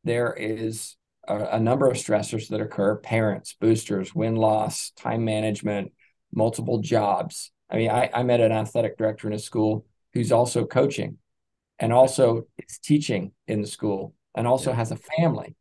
there 0.03 0.33
is 0.33 0.95
a, 1.27 1.37
a 1.37 1.59
number 1.59 1.89
of 1.89 1.97
stressors 1.97 2.49
that 2.49 2.61
occur: 2.61 2.97
parents, 2.97 3.55
boosters, 3.59 4.13
win 4.13 4.35
loss, 4.35 4.91
time 4.91 5.25
management, 5.25 5.91
multiple 6.33 6.79
jobs. 6.79 7.51
I 7.69 7.77
mean, 7.77 7.89
I, 7.89 8.09
I 8.13 8.23
met 8.23 8.41
an 8.41 8.51
athletic 8.51 8.97
director 8.97 9.27
in 9.27 9.33
a 9.33 9.39
school 9.39 9.85
who's 10.13 10.31
also 10.31 10.65
coaching 10.65 11.17
and 11.79 11.93
also 11.93 12.47
is 12.57 12.77
teaching 12.79 13.31
in 13.47 13.61
the 13.61 13.67
school 13.67 14.13
and 14.35 14.47
also 14.47 14.71
yeah. 14.71 14.75
has 14.77 14.91
a 14.91 14.97
family 14.97 15.55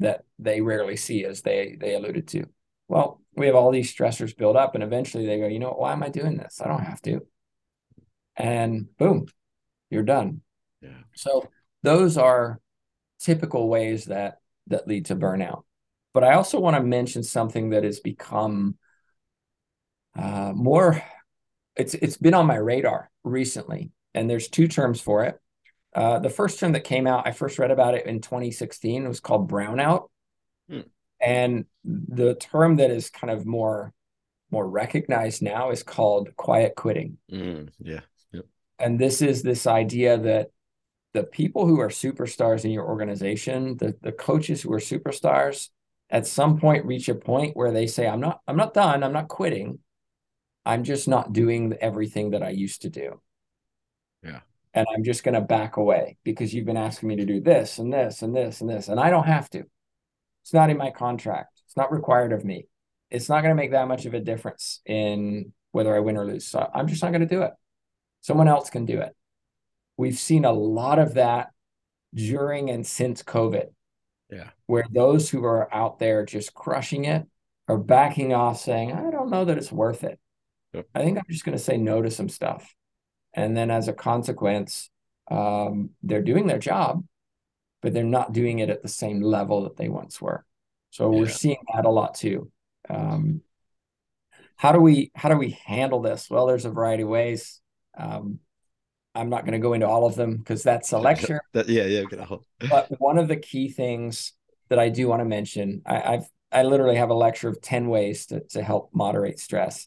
that 0.00 0.24
they 0.38 0.60
rarely 0.60 0.96
see 0.96 1.24
as 1.24 1.42
they 1.42 1.76
they 1.78 1.94
alluded 1.94 2.26
to. 2.28 2.44
Well 2.88 3.20
we 3.36 3.46
have 3.46 3.54
all 3.54 3.70
these 3.70 3.94
stressors 3.94 4.36
build 4.36 4.56
up 4.56 4.74
and 4.74 4.82
eventually 4.82 5.26
they 5.26 5.38
go 5.38 5.46
you 5.46 5.60
know 5.60 5.70
why 5.70 5.92
am 5.92 6.02
i 6.02 6.08
doing 6.08 6.36
this? 6.36 6.60
I 6.60 6.68
don't 6.68 6.84
have 6.84 7.00
to. 7.02 7.20
And 8.36 8.86
boom 8.98 9.26
you're 9.90 10.02
done. 10.02 10.40
Yeah. 10.80 11.02
So 11.14 11.48
those 11.82 12.16
are 12.16 12.60
typical 13.20 13.68
ways 13.68 14.06
that 14.06 14.38
that 14.68 14.88
lead 14.88 15.06
to 15.06 15.16
burnout. 15.16 15.62
But 16.12 16.24
i 16.24 16.34
also 16.34 16.58
want 16.58 16.76
to 16.76 16.82
mention 16.82 17.22
something 17.22 17.70
that 17.70 17.84
has 17.84 18.00
become 18.00 18.76
uh, 20.20 20.52
more 20.54 21.02
it's 21.76 21.94
it's 21.94 22.16
been 22.16 22.34
on 22.34 22.46
my 22.46 22.56
radar 22.56 23.10
recently, 23.24 23.90
and 24.14 24.28
there's 24.28 24.48
two 24.48 24.68
terms 24.68 25.00
for 25.00 25.24
it. 25.24 25.40
Uh, 25.94 26.18
the 26.18 26.30
first 26.30 26.60
term 26.60 26.72
that 26.72 26.84
came 26.84 27.06
out, 27.06 27.26
I 27.26 27.32
first 27.32 27.58
read 27.58 27.70
about 27.70 27.94
it 27.94 28.06
in 28.06 28.20
2016. 28.20 29.04
It 29.04 29.08
was 29.08 29.20
called 29.20 29.50
brownout, 29.50 30.08
hmm. 30.68 30.80
and 31.20 31.64
the 31.84 32.34
term 32.34 32.76
that 32.76 32.90
is 32.90 33.10
kind 33.10 33.30
of 33.30 33.46
more 33.46 33.92
more 34.50 34.68
recognized 34.68 35.42
now 35.42 35.70
is 35.70 35.82
called 35.82 36.34
quiet 36.36 36.74
quitting. 36.74 37.18
Mm, 37.32 37.70
yeah. 37.78 38.00
Yep. 38.32 38.44
And 38.80 38.98
this 38.98 39.22
is 39.22 39.42
this 39.42 39.66
idea 39.66 40.18
that 40.18 40.48
the 41.14 41.22
people 41.22 41.66
who 41.66 41.80
are 41.80 41.88
superstars 41.88 42.64
in 42.64 42.72
your 42.72 42.86
organization, 42.86 43.76
the 43.76 43.96
the 44.02 44.12
coaches 44.12 44.62
who 44.62 44.72
are 44.72 44.80
superstars, 44.80 45.68
at 46.10 46.26
some 46.26 46.58
point 46.58 46.84
reach 46.84 47.08
a 47.08 47.14
point 47.14 47.56
where 47.56 47.72
they 47.72 47.86
say, 47.86 48.06
"I'm 48.06 48.20
not, 48.20 48.40
I'm 48.46 48.56
not 48.56 48.74
done. 48.74 49.02
I'm 49.02 49.12
not 49.12 49.28
quitting. 49.28 49.78
I'm 50.64 50.84
just 50.84 51.08
not 51.08 51.32
doing 51.32 51.74
everything 51.80 52.30
that 52.30 52.42
I 52.42 52.50
used 52.50 52.82
to 52.82 52.90
do. 52.90 53.20
Yeah. 54.22 54.40
And 54.74 54.86
I'm 54.94 55.02
just 55.02 55.24
going 55.24 55.34
to 55.34 55.40
back 55.40 55.76
away 55.76 56.16
because 56.22 56.54
you've 56.54 56.66
been 56.66 56.76
asking 56.76 57.08
me 57.08 57.16
to 57.16 57.24
do 57.24 57.40
this 57.40 57.78
and 57.78 57.92
this 57.92 58.22
and 58.22 58.34
this 58.36 58.60
and 58.60 58.70
this. 58.70 58.88
And 58.88 59.00
I 59.00 59.10
don't 59.10 59.26
have 59.26 59.50
to. 59.50 59.64
It's 60.42 60.54
not 60.54 60.70
in 60.70 60.76
my 60.76 60.90
contract. 60.90 61.60
It's 61.66 61.76
not 61.76 61.92
required 61.92 62.32
of 62.32 62.44
me. 62.44 62.66
It's 63.10 63.28
not 63.28 63.40
going 63.42 63.50
to 63.50 63.60
make 63.60 63.72
that 63.72 63.88
much 63.88 64.06
of 64.06 64.14
a 64.14 64.20
difference 64.20 64.80
in 64.86 65.52
whether 65.72 65.94
I 65.94 66.00
win 66.00 66.16
or 66.16 66.26
lose. 66.26 66.46
So 66.46 66.68
I'm 66.72 66.86
just 66.86 67.02
not 67.02 67.10
going 67.10 67.26
to 67.26 67.26
do 67.26 67.42
it. 67.42 67.52
Someone 68.20 68.48
else 68.48 68.70
can 68.70 68.84
do 68.84 69.00
it. 69.00 69.14
We've 69.96 70.18
seen 70.18 70.44
a 70.44 70.52
lot 70.52 70.98
of 70.98 71.14
that 71.14 71.50
during 72.14 72.70
and 72.70 72.86
since 72.86 73.22
COVID. 73.22 73.66
Yeah. 74.30 74.50
Where 74.66 74.86
those 74.92 75.28
who 75.28 75.44
are 75.44 75.72
out 75.74 75.98
there 75.98 76.24
just 76.24 76.54
crushing 76.54 77.04
it 77.06 77.26
are 77.66 77.78
backing 77.78 78.32
off 78.32 78.60
saying, 78.60 78.92
I 78.92 79.10
don't 79.10 79.30
know 79.30 79.44
that 79.44 79.58
it's 79.58 79.72
worth 79.72 80.04
it. 80.04 80.18
Yep. 80.72 80.86
I 80.94 81.02
think 81.02 81.18
I'm 81.18 81.24
just 81.28 81.44
going 81.44 81.56
to 81.56 81.62
say 81.62 81.76
no 81.76 82.02
to 82.02 82.10
some 82.10 82.28
stuff. 82.28 82.74
And 83.34 83.56
then 83.56 83.70
as 83.70 83.88
a 83.88 83.92
consequence, 83.92 84.90
um, 85.30 85.90
they're 86.02 86.22
doing 86.22 86.46
their 86.46 86.58
job, 86.58 87.04
but 87.82 87.92
they're 87.92 88.04
not 88.04 88.32
doing 88.32 88.58
it 88.58 88.70
at 88.70 88.82
the 88.82 88.88
same 88.88 89.20
level 89.20 89.62
that 89.64 89.76
they 89.76 89.88
once 89.88 90.20
were. 90.20 90.44
So 90.90 91.12
yeah. 91.12 91.20
we're 91.20 91.28
seeing 91.28 91.62
that 91.74 91.84
a 91.84 91.90
lot 91.90 92.14
too. 92.14 92.50
Um, 92.88 93.42
how 94.56 94.72
do 94.72 94.80
we 94.80 95.10
how 95.14 95.28
do 95.28 95.36
we 95.36 95.58
handle 95.64 96.02
this? 96.02 96.28
Well, 96.28 96.46
there's 96.46 96.64
a 96.64 96.70
variety 96.70 97.04
of 97.04 97.08
ways. 97.08 97.60
Um, 97.96 98.40
I'm 99.14 99.30
not 99.30 99.44
going 99.44 99.52
to 99.52 99.58
go 99.58 99.72
into 99.72 99.88
all 99.88 100.06
of 100.06 100.16
them 100.16 100.36
because 100.36 100.62
that's 100.62 100.92
a 100.92 100.98
lecture. 101.10 101.40
that, 101.52 101.68
yeah, 101.68 101.84
yeah. 101.84 102.04
but 102.68 102.88
one 103.00 103.18
of 103.18 103.28
the 103.28 103.36
key 103.36 103.68
things 103.70 104.32
that 104.68 104.78
I 104.78 104.88
do 104.88 105.08
want 105.08 105.20
to 105.20 105.24
mention, 105.24 105.82
I, 105.86 106.14
I've 106.14 106.28
I 106.52 106.62
literally 106.64 106.96
have 106.96 107.10
a 107.10 107.14
lecture 107.14 107.48
of 107.48 107.60
10 107.60 107.88
ways 107.88 108.26
to, 108.26 108.40
to 108.50 108.62
help 108.62 108.90
moderate 108.92 109.38
stress. 109.38 109.86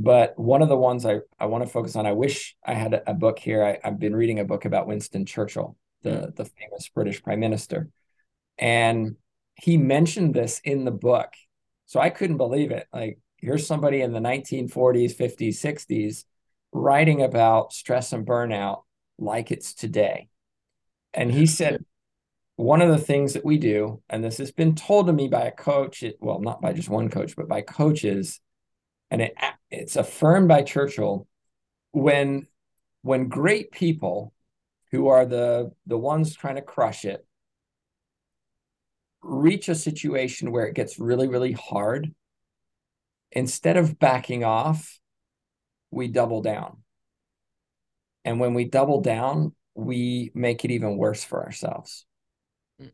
But 0.00 0.38
one 0.38 0.62
of 0.62 0.68
the 0.68 0.76
ones 0.76 1.04
I, 1.04 1.18
I 1.40 1.46
want 1.46 1.64
to 1.64 1.70
focus 1.70 1.96
on, 1.96 2.06
I 2.06 2.12
wish 2.12 2.56
I 2.64 2.74
had 2.74 2.94
a, 2.94 3.10
a 3.10 3.14
book 3.14 3.40
here. 3.40 3.64
I, 3.64 3.80
have 3.82 3.98
been 3.98 4.14
reading 4.14 4.38
a 4.38 4.44
book 4.44 4.64
about 4.64 4.86
Winston 4.86 5.26
Churchill, 5.26 5.76
the, 6.02 6.10
mm. 6.10 6.36
the 6.36 6.44
famous 6.44 6.88
British 6.88 7.20
prime 7.20 7.40
minister. 7.40 7.88
And 8.58 9.16
he 9.56 9.76
mentioned 9.76 10.34
this 10.34 10.60
in 10.62 10.84
the 10.84 10.92
book. 10.92 11.32
So 11.86 11.98
I 11.98 12.10
couldn't 12.10 12.36
believe 12.36 12.70
it. 12.70 12.86
Like, 12.92 13.18
here's 13.38 13.66
somebody 13.66 14.00
in 14.00 14.12
the 14.12 14.20
1940s, 14.20 15.16
50s, 15.16 15.56
60s 15.56 16.24
writing 16.70 17.22
about 17.22 17.72
stress 17.72 18.12
and 18.12 18.24
burnout 18.24 18.82
like 19.18 19.50
it's 19.50 19.74
today. 19.74 20.28
And 21.12 21.32
he 21.32 21.46
said, 21.46 21.84
one 22.54 22.82
of 22.82 22.88
the 22.88 22.98
things 22.98 23.32
that 23.32 23.44
we 23.44 23.58
do, 23.58 24.00
and 24.08 24.22
this 24.22 24.38
has 24.38 24.52
been 24.52 24.76
told 24.76 25.08
to 25.08 25.12
me 25.12 25.26
by 25.26 25.42
a 25.42 25.50
coach, 25.50 26.04
it, 26.04 26.18
well, 26.20 26.38
not 26.38 26.60
by 26.60 26.72
just 26.72 26.88
one 26.88 27.08
coach, 27.08 27.34
but 27.34 27.48
by 27.48 27.62
coaches, 27.62 28.40
and 29.10 29.22
it, 29.22 29.34
it's 29.70 29.96
affirmed 29.96 30.48
by 30.48 30.62
Churchill 30.62 31.26
when 31.92 32.46
when 33.02 33.28
great 33.28 33.70
people 33.72 34.32
who 34.90 35.08
are 35.08 35.24
the 35.24 35.72
the 35.86 35.98
ones 35.98 36.34
trying 36.34 36.56
to 36.56 36.62
crush 36.62 37.04
it 37.04 37.24
reach 39.22 39.68
a 39.68 39.74
situation 39.74 40.52
where 40.52 40.66
it 40.66 40.74
gets 40.74 40.98
really 40.98 41.28
really 41.28 41.52
hard 41.52 42.14
instead 43.32 43.76
of 43.76 43.98
backing 43.98 44.44
off, 44.44 44.98
we 45.90 46.08
double 46.08 46.42
down. 46.42 46.78
And 48.24 48.40
when 48.40 48.54
we 48.54 48.64
double 48.64 49.00
down, 49.00 49.54
we 49.74 50.30
make 50.34 50.64
it 50.64 50.70
even 50.70 50.96
worse 50.96 51.24
for 51.24 51.42
ourselves. 51.44 52.04
Mm. 52.80 52.90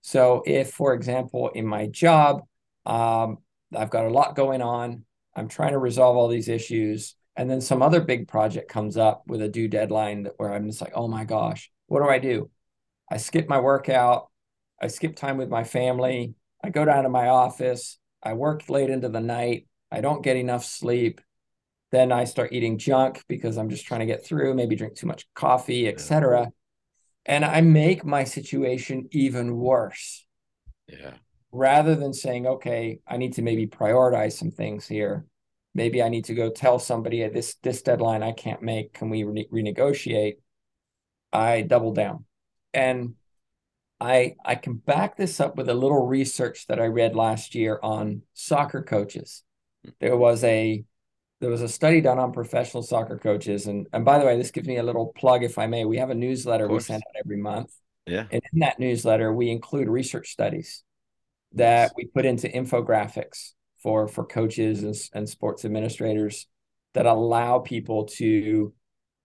So, 0.00 0.42
if, 0.46 0.70
for 0.70 0.94
example, 0.94 1.50
in 1.50 1.66
my 1.66 1.86
job, 1.86 2.42
um, 2.84 3.38
I've 3.74 3.90
got 3.90 4.06
a 4.06 4.10
lot 4.10 4.36
going 4.36 4.62
on, 4.62 5.04
I'm 5.36 5.48
trying 5.48 5.72
to 5.72 5.78
resolve 5.78 6.16
all 6.16 6.28
these 6.28 6.48
issues, 6.48 7.14
and 7.36 7.48
then 7.48 7.60
some 7.60 7.82
other 7.82 8.00
big 8.00 8.26
project 8.26 8.70
comes 8.70 8.96
up 8.96 9.24
with 9.26 9.42
a 9.42 9.48
due 9.48 9.68
deadline 9.68 10.28
where 10.38 10.52
I'm 10.52 10.66
just 10.66 10.80
like, 10.80 10.92
oh 10.94 11.06
my 11.06 11.24
gosh, 11.24 11.70
what 11.86 12.02
do 12.02 12.08
I 12.08 12.18
do? 12.18 12.50
I 13.08 13.18
skip 13.18 13.48
my 13.48 13.60
workout, 13.60 14.30
I 14.80 14.88
skip 14.88 15.14
time 15.14 15.36
with 15.36 15.50
my 15.50 15.62
family, 15.62 16.34
I 16.64 16.70
go 16.70 16.84
down 16.84 17.04
to 17.04 17.10
my 17.10 17.28
office, 17.28 17.98
I 18.22 18.32
work 18.32 18.68
late 18.68 18.90
into 18.90 19.10
the 19.10 19.20
night, 19.20 19.68
I 19.92 20.00
don't 20.00 20.24
get 20.24 20.36
enough 20.36 20.64
sleep. 20.64 21.20
Then 21.92 22.10
I 22.10 22.24
start 22.24 22.52
eating 22.52 22.78
junk 22.78 23.22
because 23.28 23.56
I'm 23.56 23.70
just 23.70 23.86
trying 23.86 24.00
to 24.00 24.06
get 24.06 24.24
through, 24.24 24.54
maybe 24.54 24.74
drink 24.74 24.96
too 24.96 25.06
much 25.06 25.24
coffee, 25.34 25.86
etc. 25.86 26.50
And 27.24 27.44
I 27.44 27.60
make 27.60 28.04
my 28.04 28.24
situation 28.24 29.08
even 29.12 29.56
worse. 29.56 30.26
Yeah. 30.88 31.14
Rather 31.56 31.94
than 31.94 32.12
saying, 32.12 32.46
okay, 32.46 32.98
I 33.08 33.16
need 33.16 33.32
to 33.34 33.42
maybe 33.42 33.66
prioritize 33.66 34.32
some 34.32 34.50
things 34.50 34.86
here. 34.86 35.24
Maybe 35.74 36.02
I 36.02 36.10
need 36.10 36.26
to 36.26 36.34
go 36.34 36.50
tell 36.50 36.78
somebody 36.78 37.22
at 37.22 37.32
this 37.32 37.54
this 37.62 37.80
deadline 37.80 38.22
I 38.22 38.32
can't 38.32 38.60
make. 38.60 38.92
Can 38.92 39.08
we 39.08 39.24
re- 39.24 39.48
renegotiate? 39.50 40.34
I 41.32 41.62
double 41.62 41.94
down. 41.94 42.26
And 42.74 43.14
I 43.98 44.34
I 44.44 44.56
can 44.56 44.74
back 44.74 45.16
this 45.16 45.40
up 45.40 45.56
with 45.56 45.70
a 45.70 45.74
little 45.74 46.06
research 46.06 46.66
that 46.66 46.78
I 46.78 46.86
read 46.86 47.16
last 47.16 47.54
year 47.54 47.80
on 47.82 48.20
soccer 48.34 48.82
coaches. 48.82 49.42
There 49.98 50.16
was 50.16 50.44
a 50.44 50.84
there 51.40 51.50
was 51.50 51.62
a 51.62 51.68
study 51.68 52.02
done 52.02 52.18
on 52.18 52.32
professional 52.32 52.82
soccer 52.82 53.16
coaches, 53.16 53.66
and 53.66 53.86
and 53.94 54.04
by 54.04 54.18
the 54.18 54.26
way, 54.26 54.36
this 54.36 54.50
gives 54.50 54.68
me 54.68 54.76
a 54.76 54.82
little 54.82 55.06
plug, 55.16 55.42
if 55.42 55.56
I 55.56 55.66
may. 55.68 55.86
We 55.86 55.96
have 55.96 56.10
a 56.10 56.14
newsletter 56.14 56.68
we 56.68 56.80
send 56.80 57.02
out 57.06 57.20
every 57.24 57.38
month. 57.38 57.72
Yeah. 58.04 58.26
And 58.30 58.42
in 58.52 58.58
that 58.60 58.78
newsletter, 58.78 59.32
we 59.32 59.50
include 59.50 59.88
research 59.88 60.30
studies 60.30 60.84
that 61.52 61.92
we 61.96 62.06
put 62.06 62.26
into 62.26 62.48
infographics 62.48 63.52
for 63.82 64.08
for 64.08 64.24
coaches 64.24 64.82
and, 64.82 64.94
and 65.14 65.28
sports 65.28 65.64
administrators 65.64 66.46
that 66.94 67.06
allow 67.06 67.58
people 67.58 68.04
to 68.04 68.72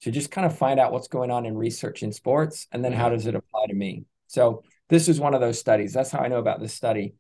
to 0.01 0.11
just 0.11 0.31
kind 0.31 0.45
of 0.45 0.57
find 0.57 0.79
out 0.79 0.91
what's 0.91 1.07
going 1.07 1.31
on 1.31 1.45
in 1.45 1.57
research 1.57 2.03
in 2.03 2.11
sports 2.11 2.67
and 2.71 2.83
then 2.83 2.93
how 2.93 3.09
does 3.09 3.27
it 3.27 3.35
apply 3.35 3.65
to 3.67 3.73
me 3.73 4.05
so 4.31 4.63
this 4.91 5.07
is 5.07 5.19
one 5.19 5.33
of 5.33 5.41
those 5.41 5.57
studies. 5.57 5.93
That's 5.93 6.11
how 6.11 6.19
I 6.19 6.27
know 6.27 6.39
about 6.39 6.59
this 6.59 6.73
study. 6.73 7.15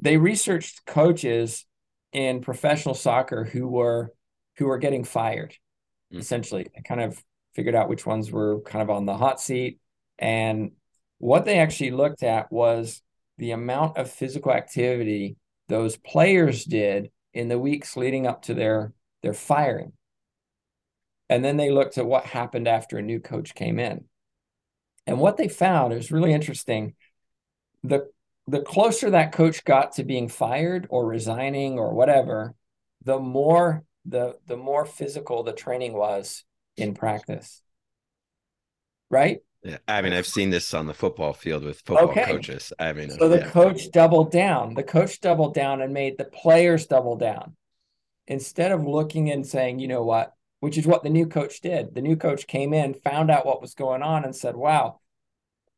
They 0.00 0.16
researched 0.16 0.86
coaches 0.86 1.66
in 2.12 2.40
professional 2.40 2.94
soccer 2.94 3.44
who 3.44 3.68
were 3.68 4.12
who 4.56 4.66
were 4.66 4.78
getting 4.78 5.04
fired. 5.04 5.54
Mm. 6.12 6.18
Essentially, 6.18 6.66
they 6.74 6.82
kind 6.82 7.02
of 7.02 7.22
figured 7.54 7.74
out 7.74 7.88
which 7.90 8.06
ones 8.06 8.30
were 8.30 8.60
kind 8.62 8.82
of 8.82 8.90
on 8.90 9.04
the 9.04 9.16
hot 9.16 9.38
seat. 9.38 9.80
And 10.18 10.72
what 11.18 11.44
they 11.44 11.58
actually 11.58 11.90
looked 11.92 12.22
at 12.22 12.50
was 12.50 13.02
the 13.40 13.52
amount 13.52 13.96
of 13.96 14.10
physical 14.10 14.52
activity 14.52 15.36
those 15.68 15.96
players 15.96 16.64
did 16.64 17.10
in 17.32 17.48
the 17.48 17.58
weeks 17.58 17.96
leading 17.96 18.26
up 18.26 18.42
to 18.42 18.54
their 18.54 18.92
their 19.22 19.32
firing. 19.32 19.92
And 21.30 21.44
then 21.44 21.56
they 21.56 21.70
looked 21.70 21.96
at 21.96 22.06
what 22.06 22.26
happened 22.26 22.68
after 22.68 22.98
a 22.98 23.02
new 23.02 23.18
coach 23.18 23.54
came 23.54 23.78
in. 23.78 24.04
And 25.06 25.18
what 25.18 25.36
they 25.38 25.48
found 25.48 25.94
is 25.94 26.12
really 26.12 26.32
interesting. 26.32 26.94
The 27.82 28.10
the 28.46 28.60
closer 28.60 29.10
that 29.10 29.32
coach 29.32 29.64
got 29.64 29.92
to 29.92 30.04
being 30.04 30.28
fired 30.28 30.86
or 30.90 31.06
resigning 31.06 31.78
or 31.78 31.94
whatever, 31.94 32.54
the 33.02 33.18
more 33.18 33.84
the 34.04 34.36
the 34.46 34.56
more 34.58 34.84
physical 34.84 35.42
the 35.44 35.52
training 35.52 35.94
was 35.94 36.44
in 36.76 36.92
practice. 36.92 37.62
Right? 39.08 39.40
Yeah, 39.62 39.76
I 39.86 40.00
mean, 40.00 40.14
I've 40.14 40.26
seen 40.26 40.48
this 40.48 40.72
on 40.72 40.86
the 40.86 40.94
football 40.94 41.34
field 41.34 41.64
with 41.64 41.80
football 41.80 42.08
okay. 42.08 42.24
coaches. 42.24 42.72
I 42.78 42.94
mean, 42.94 43.10
so 43.10 43.28
the 43.28 43.40
yeah. 43.40 43.50
coach 43.50 43.90
doubled 43.90 44.32
down. 44.32 44.74
The 44.74 44.82
coach 44.82 45.20
doubled 45.20 45.54
down 45.54 45.82
and 45.82 45.92
made 45.92 46.16
the 46.16 46.24
players 46.24 46.86
double 46.86 47.16
down. 47.16 47.56
Instead 48.26 48.72
of 48.72 48.86
looking 48.86 49.30
and 49.30 49.46
saying, 49.46 49.78
you 49.78 49.88
know 49.88 50.02
what, 50.02 50.32
which 50.60 50.78
is 50.78 50.86
what 50.86 51.02
the 51.02 51.10
new 51.10 51.26
coach 51.26 51.60
did. 51.60 51.94
The 51.94 52.00
new 52.00 52.16
coach 52.16 52.46
came 52.46 52.72
in, 52.72 52.94
found 52.94 53.30
out 53.30 53.44
what 53.44 53.60
was 53.60 53.74
going 53.74 54.02
on, 54.02 54.24
and 54.24 54.34
said, 54.34 54.56
Wow, 54.56 55.00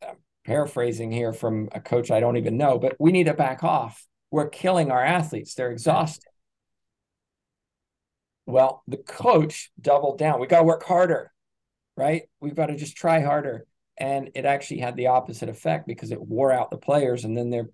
I'm 0.07 0.17
paraphrasing 0.45 1.11
here 1.11 1.33
from 1.33 1.69
a 1.73 1.81
coach 1.81 2.11
I 2.11 2.21
don't 2.21 2.37
even 2.37 2.57
know, 2.57 2.79
but 2.79 2.95
we 3.01 3.11
need 3.11 3.25
to 3.25 3.35
back 3.35 3.65
off. 3.65 4.07
We're 4.31 4.49
killing 4.49 4.91
our 4.93 5.05
athletes, 5.05 5.55
they're 5.55 5.73
exhausted. 5.73 6.29
Well, 8.47 8.83
the 8.87 8.97
coach 8.97 9.71
doubled 9.81 10.19
down. 10.19 10.41
We 10.41 10.47
got 10.47 10.59
to 10.59 10.65
work 10.65 10.83
harder, 10.85 11.33
right? 11.97 12.23
We've 12.41 12.57
got 12.57 12.67
to 12.67 12.77
just 12.77 12.97
try 12.97 13.21
harder. 13.21 13.67
And 14.03 14.31
it 14.35 14.45
actually 14.45 14.81
had 14.81 14.97
the 14.97 15.07
opposite 15.07 15.49
effect 15.49 15.87
because 15.87 16.11
it 16.11 16.21
wore 16.21 16.51
out 16.51 16.73
the 16.73 16.77
players 16.77 17.25
and 17.25 17.37
then 17.39 17.51
they're 17.51 17.71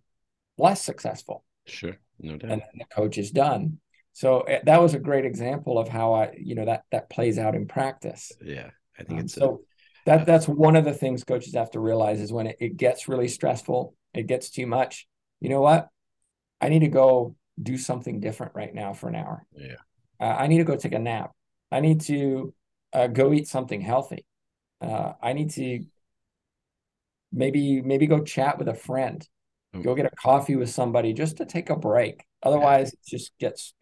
less 0.58 0.82
successful. 0.82 1.42
Sure, 1.66 1.96
no 2.20 2.36
doubt. 2.36 2.50
And 2.50 2.62
the 2.74 2.84
coach 2.84 3.16
is 3.16 3.30
done. 3.30 3.78
So 4.12 4.40
eh, 4.42 4.60
that 4.64 4.82
was 4.82 4.92
a 4.92 4.98
great 4.98 5.24
example 5.24 5.78
of 5.78 5.88
how 5.88 6.12
I, 6.12 6.34
you 6.38 6.54
know, 6.54 6.66
that 6.66 6.82
that 6.92 7.08
plays 7.08 7.38
out 7.38 7.54
in 7.54 7.66
practice. 7.66 8.30
Yeah, 8.42 8.68
I 8.98 9.04
think 9.04 9.20
um, 9.20 9.24
it's 9.24 9.34
so. 9.34 9.54
A, 9.54 9.56
that 10.04 10.26
that's 10.26 10.46
one 10.46 10.76
of 10.76 10.84
the 10.84 10.92
things 10.92 11.24
coaches 11.24 11.54
have 11.54 11.70
to 11.70 11.80
realize 11.80 12.20
is 12.20 12.30
when 12.30 12.46
it, 12.46 12.56
it 12.60 12.76
gets 12.76 13.08
really 13.08 13.28
stressful, 13.28 13.94
it 14.12 14.26
gets 14.26 14.50
too 14.50 14.66
much. 14.66 15.06
You 15.40 15.48
know 15.48 15.62
what? 15.62 15.88
I 16.60 16.68
need 16.68 16.80
to 16.80 16.88
go 16.88 17.36
do 17.62 17.78
something 17.78 18.20
different 18.20 18.52
right 18.54 18.74
now 18.74 18.92
for 18.92 19.08
an 19.08 19.14
hour. 19.14 19.46
Yeah. 19.56 19.76
Uh, 20.20 20.36
I 20.38 20.46
need 20.46 20.58
to 20.58 20.64
go 20.64 20.76
take 20.76 20.94
a 20.94 20.98
nap. 20.98 21.32
I 21.72 21.80
need 21.80 22.02
to 22.02 22.52
uh, 22.92 23.06
go 23.06 23.32
eat 23.32 23.48
something 23.48 23.80
healthy. 23.80 24.26
Uh, 24.80 25.12
I 25.22 25.32
need 25.32 25.50
to 25.52 25.84
maybe 27.32 27.80
maybe 27.82 28.06
go 28.06 28.20
chat 28.20 28.58
with 28.58 28.68
a 28.68 28.74
friend, 28.74 29.26
go 29.82 29.94
get 29.94 30.06
a 30.06 30.10
coffee 30.10 30.56
with 30.56 30.70
somebody 30.70 31.12
just 31.12 31.38
to 31.38 31.44
take 31.46 31.70
a 31.70 31.76
break. 31.76 32.24
Otherwise, 32.42 32.92
yeah. 32.92 32.98
it 33.00 33.16
just 33.16 33.32
gets 33.38 33.74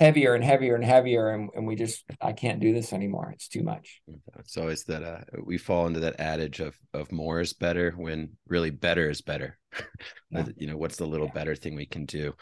heavier 0.00 0.34
and 0.34 0.42
heavier 0.42 0.74
and 0.74 0.84
heavier 0.84 1.28
and, 1.28 1.50
and 1.54 1.66
we 1.66 1.76
just 1.76 2.04
i 2.22 2.32
can't 2.32 2.58
do 2.58 2.72
this 2.72 2.94
anymore 2.94 3.30
it's 3.34 3.48
too 3.48 3.62
much 3.62 4.00
it's 4.38 4.56
always 4.56 4.82
that 4.84 5.02
uh, 5.02 5.20
we 5.44 5.58
fall 5.58 5.86
into 5.86 6.00
that 6.00 6.18
adage 6.18 6.58
of 6.60 6.74
of 6.94 7.12
more 7.12 7.38
is 7.38 7.52
better 7.52 7.92
when 7.98 8.30
really 8.48 8.70
better 8.70 9.10
is 9.10 9.20
better 9.20 9.58
yeah. 10.30 10.46
you 10.56 10.66
know 10.66 10.78
what's 10.78 10.96
the 10.96 11.06
little 11.06 11.26
yeah. 11.26 11.34
better 11.34 11.54
thing 11.54 11.76
we 11.76 11.84
can 11.84 12.06
do 12.06 12.32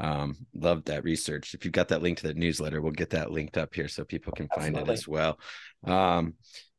um 0.00 0.34
love 0.56 0.84
that 0.86 1.04
research 1.04 1.54
if 1.54 1.64
you've 1.64 1.72
got 1.72 1.86
that 1.86 2.02
link 2.02 2.18
to 2.18 2.26
the 2.26 2.34
newsletter 2.34 2.80
we'll 2.80 2.90
get 2.90 3.10
that 3.10 3.30
linked 3.30 3.56
up 3.56 3.72
here 3.72 3.86
so 3.86 4.04
people 4.04 4.32
can 4.32 4.48
find 4.48 4.76
Absolutely. 4.76 4.92
it 4.92 4.98
as 4.98 5.06
well 5.06 5.38
um 5.84 6.34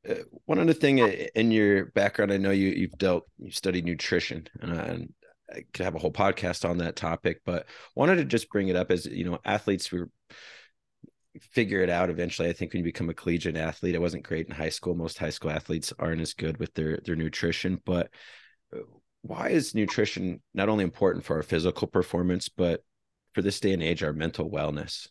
uh, 0.09 0.15
one 0.45 0.59
other 0.59 0.73
thing 0.73 1.01
uh, 1.01 1.11
in 1.35 1.51
your 1.51 1.87
background 1.87 2.31
i 2.31 2.37
know 2.37 2.51
you 2.51 2.69
you've 2.69 2.97
dealt 2.97 3.25
you've 3.39 3.55
studied 3.55 3.85
nutrition 3.85 4.47
uh, 4.61 4.67
and 4.67 5.13
I 5.53 5.63
could 5.73 5.83
have 5.83 5.95
a 5.95 5.99
whole 5.99 6.11
podcast 6.11 6.67
on 6.67 6.79
that 6.79 6.95
topic, 6.95 7.41
but 7.45 7.67
wanted 7.95 8.15
to 8.15 8.25
just 8.25 8.49
bring 8.49 8.67
it 8.67 8.75
up 8.75 8.91
as 8.91 9.05
you 9.05 9.25
know, 9.25 9.39
athletes 9.45 9.91
were 9.91 10.09
figure 11.39 11.81
it 11.81 11.89
out 11.89 12.09
eventually. 12.09 12.49
I 12.49 12.53
think 12.53 12.71
when 12.73 12.79
you 12.79 12.85
become 12.85 13.09
a 13.09 13.13
collegiate 13.13 13.57
athlete, 13.57 13.95
it 13.95 14.01
wasn't 14.01 14.23
great 14.23 14.47
in 14.47 14.55
high 14.55 14.69
school. 14.69 14.95
Most 14.95 15.17
high 15.17 15.29
school 15.29 15.51
athletes 15.51 15.93
aren't 15.99 16.21
as 16.21 16.33
good 16.33 16.57
with 16.57 16.73
their 16.73 16.99
their 17.05 17.15
nutrition, 17.15 17.81
but 17.85 18.09
why 19.21 19.49
is 19.49 19.75
nutrition 19.75 20.41
not 20.53 20.69
only 20.69 20.83
important 20.83 21.25
for 21.25 21.37
our 21.37 21.43
physical 21.43 21.87
performance, 21.87 22.47
but 22.47 22.83
for 23.33 23.41
this 23.41 23.59
day 23.59 23.73
and 23.73 23.83
age, 23.83 24.03
our 24.03 24.13
mental 24.13 24.49
wellness? 24.49 25.09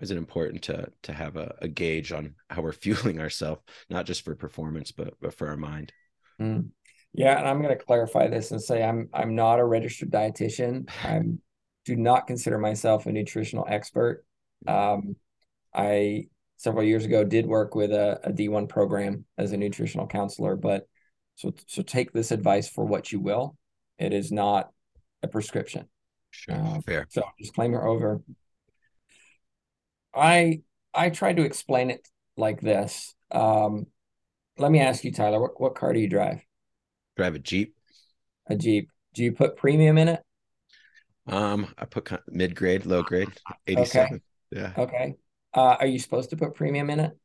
Is 0.00 0.10
it 0.10 0.16
important 0.16 0.62
to 0.64 0.88
to 1.02 1.12
have 1.12 1.36
a, 1.36 1.54
a 1.60 1.68
gauge 1.68 2.12
on 2.12 2.34
how 2.50 2.62
we're 2.62 2.72
fueling 2.84 3.20
ourselves, 3.20 3.62
not 3.88 4.06
just 4.06 4.24
for 4.24 4.34
performance, 4.34 4.92
but 4.92 5.14
but 5.20 5.34
for 5.34 5.48
our 5.48 5.56
mind? 5.56 5.92
Mm. 6.40 6.70
Yeah, 7.12 7.38
and 7.38 7.48
I'm 7.48 7.62
going 7.62 7.76
to 7.76 7.82
clarify 7.82 8.28
this 8.28 8.50
and 8.50 8.60
say 8.60 8.82
I'm 8.82 9.08
I'm 9.14 9.34
not 9.34 9.58
a 9.58 9.64
registered 9.64 10.10
dietitian. 10.10 10.88
I 11.04 11.22
do 11.84 11.96
not 11.96 12.26
consider 12.26 12.58
myself 12.58 13.06
a 13.06 13.12
nutritional 13.12 13.64
expert. 13.68 14.24
Um, 14.66 15.16
I 15.74 16.26
several 16.58 16.84
years 16.84 17.04
ago 17.04 17.24
did 17.24 17.46
work 17.46 17.74
with 17.74 17.92
a 17.92 18.20
a 18.24 18.32
D1 18.32 18.68
program 18.68 19.24
as 19.38 19.52
a 19.52 19.56
nutritional 19.56 20.06
counselor, 20.06 20.56
but 20.56 20.86
so 21.36 21.54
so 21.66 21.82
take 21.82 22.12
this 22.12 22.32
advice 22.32 22.68
for 22.68 22.84
what 22.84 23.12
you 23.12 23.20
will. 23.20 23.56
It 23.98 24.12
is 24.12 24.30
not 24.30 24.70
a 25.22 25.28
prescription. 25.28 25.88
Sure, 26.30 26.54
uh, 26.54 26.80
fair. 26.82 27.06
So 27.08 27.22
disclaimer 27.38 27.86
over. 27.86 28.20
I 30.16 30.62
I 30.94 31.10
tried 31.10 31.36
to 31.36 31.42
explain 31.44 31.90
it 31.90 32.08
like 32.36 32.60
this. 32.60 33.14
Um, 33.30 33.86
let 34.58 34.70
me 34.72 34.80
ask 34.80 35.04
you, 35.04 35.12
Tyler, 35.12 35.40
what, 35.40 35.60
what 35.60 35.74
car 35.74 35.92
do 35.92 36.00
you 36.00 36.08
drive? 36.08 36.42
drive 37.16 37.34
a 37.34 37.38
Jeep. 37.38 37.74
A 38.48 38.56
Jeep. 38.56 38.90
Do 39.14 39.22
you 39.22 39.32
put 39.32 39.56
premium 39.56 39.98
in 39.98 40.08
it? 40.08 40.22
Um, 41.26 41.74
I 41.76 41.84
put 41.86 42.10
mid 42.28 42.54
grade, 42.54 42.86
low 42.86 43.02
grade, 43.02 43.28
87. 43.66 44.08
Okay. 44.08 44.20
Yeah. 44.50 44.72
Okay. 44.78 45.16
Uh, 45.54 45.76
are 45.80 45.86
you 45.86 45.98
supposed 45.98 46.30
to 46.30 46.36
put 46.36 46.54
premium 46.54 46.90
in 46.90 47.00
it? 47.00 47.16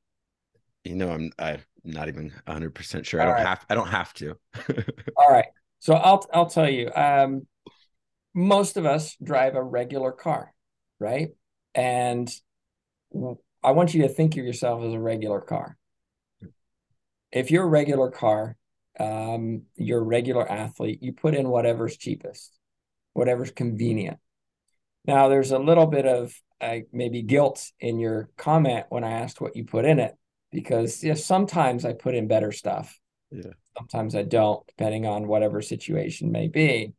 You 0.83 0.95
know, 0.95 1.11
I'm 1.11 1.31
I'm 1.37 1.61
not 1.83 2.07
even 2.07 2.31
100 2.45 2.73
percent 2.73 3.05
sure. 3.05 3.21
All 3.21 3.27
I 3.27 3.29
don't 3.29 3.37
right. 3.37 3.47
have 3.47 3.65
I 3.69 3.75
don't 3.75 3.87
have 3.87 4.13
to. 4.15 4.35
All 5.15 5.29
right. 5.29 5.45
So 5.79 5.93
I'll 5.93 6.25
I'll 6.33 6.49
tell 6.49 6.69
you. 6.69 6.91
Um, 6.93 7.47
most 8.33 8.77
of 8.77 8.85
us 8.85 9.17
drive 9.23 9.55
a 9.55 9.63
regular 9.63 10.11
car, 10.11 10.53
right? 10.99 11.29
And 11.75 12.33
I 13.63 13.71
want 13.71 13.93
you 13.93 14.03
to 14.03 14.09
think 14.09 14.37
of 14.37 14.45
yourself 14.45 14.83
as 14.83 14.93
a 14.93 14.99
regular 14.99 15.41
car. 15.41 15.77
If 17.31 17.51
you're 17.51 17.63
a 17.63 17.67
regular 17.67 18.09
car, 18.09 18.57
um, 18.99 19.63
you're 19.75 20.01
a 20.01 20.03
regular 20.03 20.49
athlete, 20.49 21.01
you 21.01 21.13
put 21.13 21.33
in 21.33 21.47
whatever's 21.47 21.97
cheapest, 21.97 22.51
whatever's 23.13 23.51
convenient. 23.51 24.17
Now, 25.05 25.29
there's 25.29 25.51
a 25.51 25.59
little 25.59 25.87
bit 25.87 26.05
of 26.05 26.33
uh, 26.59 26.79
maybe 26.91 27.21
guilt 27.21 27.71
in 27.79 27.99
your 27.99 28.29
comment 28.37 28.85
when 28.89 29.03
I 29.03 29.11
asked 29.11 29.41
what 29.41 29.55
you 29.55 29.63
put 29.63 29.85
in 29.85 29.99
it, 29.99 30.15
because 30.51 31.03
yeah, 31.03 31.15
sometimes 31.15 31.85
I 31.85 31.93
put 31.93 32.15
in 32.15 32.27
better 32.27 32.51
stuff. 32.51 32.99
Yeah. 33.31 33.51
Sometimes 33.77 34.15
I 34.15 34.23
don't, 34.23 34.65
depending 34.67 35.05
on 35.05 35.27
whatever 35.27 35.61
situation 35.61 36.31
may 36.31 36.49
be. 36.49 36.93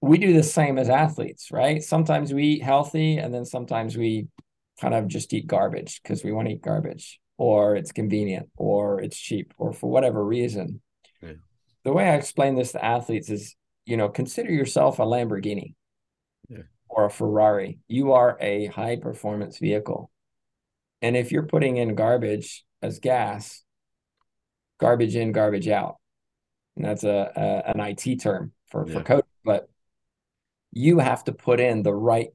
We 0.00 0.18
do 0.18 0.32
the 0.32 0.42
same 0.42 0.78
as 0.78 0.88
athletes, 0.88 1.50
right? 1.50 1.82
Sometimes 1.82 2.34
we 2.34 2.44
eat 2.44 2.62
healthy, 2.62 3.16
and 3.16 3.32
then 3.32 3.44
sometimes 3.44 3.96
we 3.96 4.26
kind 4.80 4.94
of 4.94 5.08
just 5.08 5.32
eat 5.32 5.46
garbage 5.46 6.00
because 6.02 6.24
we 6.24 6.32
want 6.32 6.48
to 6.48 6.54
eat 6.54 6.62
garbage, 6.62 7.20
or 7.36 7.76
it's 7.76 7.92
convenient, 7.92 8.48
or 8.56 9.00
it's 9.00 9.18
cheap, 9.18 9.52
or 9.58 9.72
for 9.72 9.90
whatever 9.90 10.24
reason. 10.24 10.80
Yeah. 11.22 11.34
The 11.84 11.92
way 11.92 12.08
I 12.08 12.14
explain 12.14 12.54
this 12.54 12.72
to 12.72 12.84
athletes 12.84 13.30
is, 13.30 13.56
you 13.86 13.96
know, 13.96 14.08
consider 14.08 14.52
yourself 14.52 14.98
a 14.98 15.02
Lamborghini 15.02 15.74
yeah. 16.48 16.62
or 16.88 17.06
a 17.06 17.10
Ferrari. 17.10 17.78
You 17.88 18.12
are 18.12 18.36
a 18.40 18.66
high 18.66 18.96
performance 18.96 19.58
vehicle. 19.58 20.10
And 21.00 21.16
if 21.16 21.32
you're 21.32 21.44
putting 21.44 21.76
in 21.76 21.94
garbage 21.94 22.64
as 22.82 22.98
gas, 22.98 23.62
garbage 24.78 25.16
in, 25.16 25.32
garbage 25.32 25.68
out. 25.68 25.96
And 26.76 26.84
that's 26.84 27.04
a, 27.04 27.32
a 27.34 27.70
an 27.70 27.80
IT 27.80 28.20
term 28.20 28.52
for, 28.70 28.86
yeah. 28.86 28.94
for 28.94 29.02
code, 29.02 29.24
but 29.44 29.68
you 30.72 30.98
have 30.98 31.24
to 31.24 31.32
put 31.32 31.60
in 31.60 31.82
the 31.82 31.94
right 31.94 32.28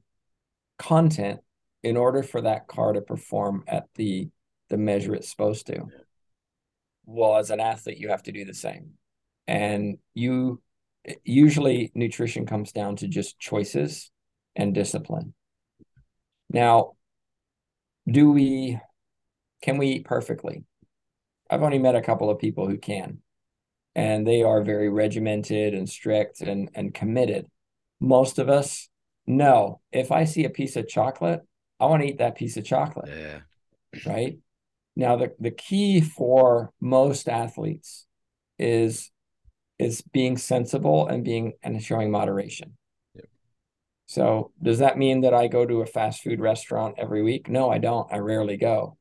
content 0.78 1.40
in 1.84 1.96
order 1.98 2.22
for 2.22 2.40
that 2.40 2.66
car 2.66 2.94
to 2.94 3.02
perform 3.02 3.62
at 3.68 3.84
the 3.94 4.28
the 4.70 4.78
measure 4.78 5.14
it's 5.14 5.30
supposed 5.30 5.66
to. 5.66 5.84
Well, 7.04 7.36
as 7.36 7.50
an 7.50 7.60
athlete, 7.60 7.98
you 7.98 8.08
have 8.08 8.22
to 8.24 8.32
do 8.32 8.46
the 8.46 8.54
same. 8.54 8.92
And 9.46 9.98
you 10.14 10.62
usually 11.22 11.92
nutrition 11.94 12.46
comes 12.46 12.72
down 12.72 12.96
to 12.96 13.08
just 13.08 13.38
choices 13.38 14.10
and 14.56 14.74
discipline. 14.74 15.34
Now, 16.48 16.92
do 18.10 18.32
we 18.32 18.80
can 19.60 19.76
we 19.76 19.88
eat 19.88 20.06
perfectly? 20.06 20.64
I've 21.50 21.62
only 21.62 21.78
met 21.78 21.94
a 21.94 22.02
couple 22.02 22.30
of 22.30 22.38
people 22.38 22.66
who 22.66 22.78
can, 22.78 23.18
and 23.94 24.26
they 24.26 24.42
are 24.42 24.62
very 24.62 24.88
regimented 24.88 25.74
and 25.74 25.86
strict 25.86 26.40
and 26.40 26.70
and 26.74 26.94
committed. 26.94 27.46
Most 28.00 28.38
of 28.38 28.48
us, 28.48 28.88
no. 29.26 29.82
If 29.92 30.10
I 30.10 30.24
see 30.24 30.44
a 30.44 30.50
piece 30.50 30.76
of 30.76 30.88
chocolate, 30.88 31.42
I 31.80 31.86
want 31.86 32.02
to 32.02 32.08
eat 32.08 32.18
that 32.18 32.36
piece 32.36 32.56
of 32.56 32.64
chocolate. 32.64 33.08
Yeah. 33.08 33.40
Right. 34.06 34.38
Now 34.96 35.16
the 35.16 35.34
the 35.38 35.50
key 35.50 36.00
for 36.00 36.72
most 36.80 37.28
athletes 37.28 38.06
is 38.58 39.10
is 39.78 40.02
being 40.02 40.36
sensible 40.36 41.06
and 41.08 41.24
being 41.24 41.54
and 41.62 41.82
showing 41.82 42.10
moderation. 42.10 42.76
Yep. 43.14 43.24
So 44.06 44.52
does 44.62 44.78
that 44.78 44.98
mean 44.98 45.22
that 45.22 45.34
I 45.34 45.48
go 45.48 45.66
to 45.66 45.82
a 45.82 45.86
fast 45.86 46.22
food 46.22 46.40
restaurant 46.40 46.94
every 46.98 47.22
week? 47.22 47.48
No, 47.48 47.70
I 47.70 47.78
don't. 47.78 48.10
I 48.12 48.18
rarely 48.18 48.56
go. 48.56 48.96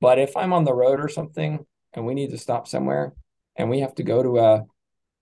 But 0.00 0.18
if 0.18 0.36
I'm 0.36 0.52
on 0.52 0.64
the 0.64 0.74
road 0.74 1.00
or 1.00 1.08
something 1.08 1.64
and 1.94 2.06
we 2.06 2.14
need 2.14 2.30
to 2.30 2.38
stop 2.38 2.68
somewhere 2.68 3.14
and 3.56 3.68
we 3.68 3.80
have 3.80 3.94
to 3.96 4.02
go 4.02 4.22
to 4.22 4.38
a, 4.38 4.64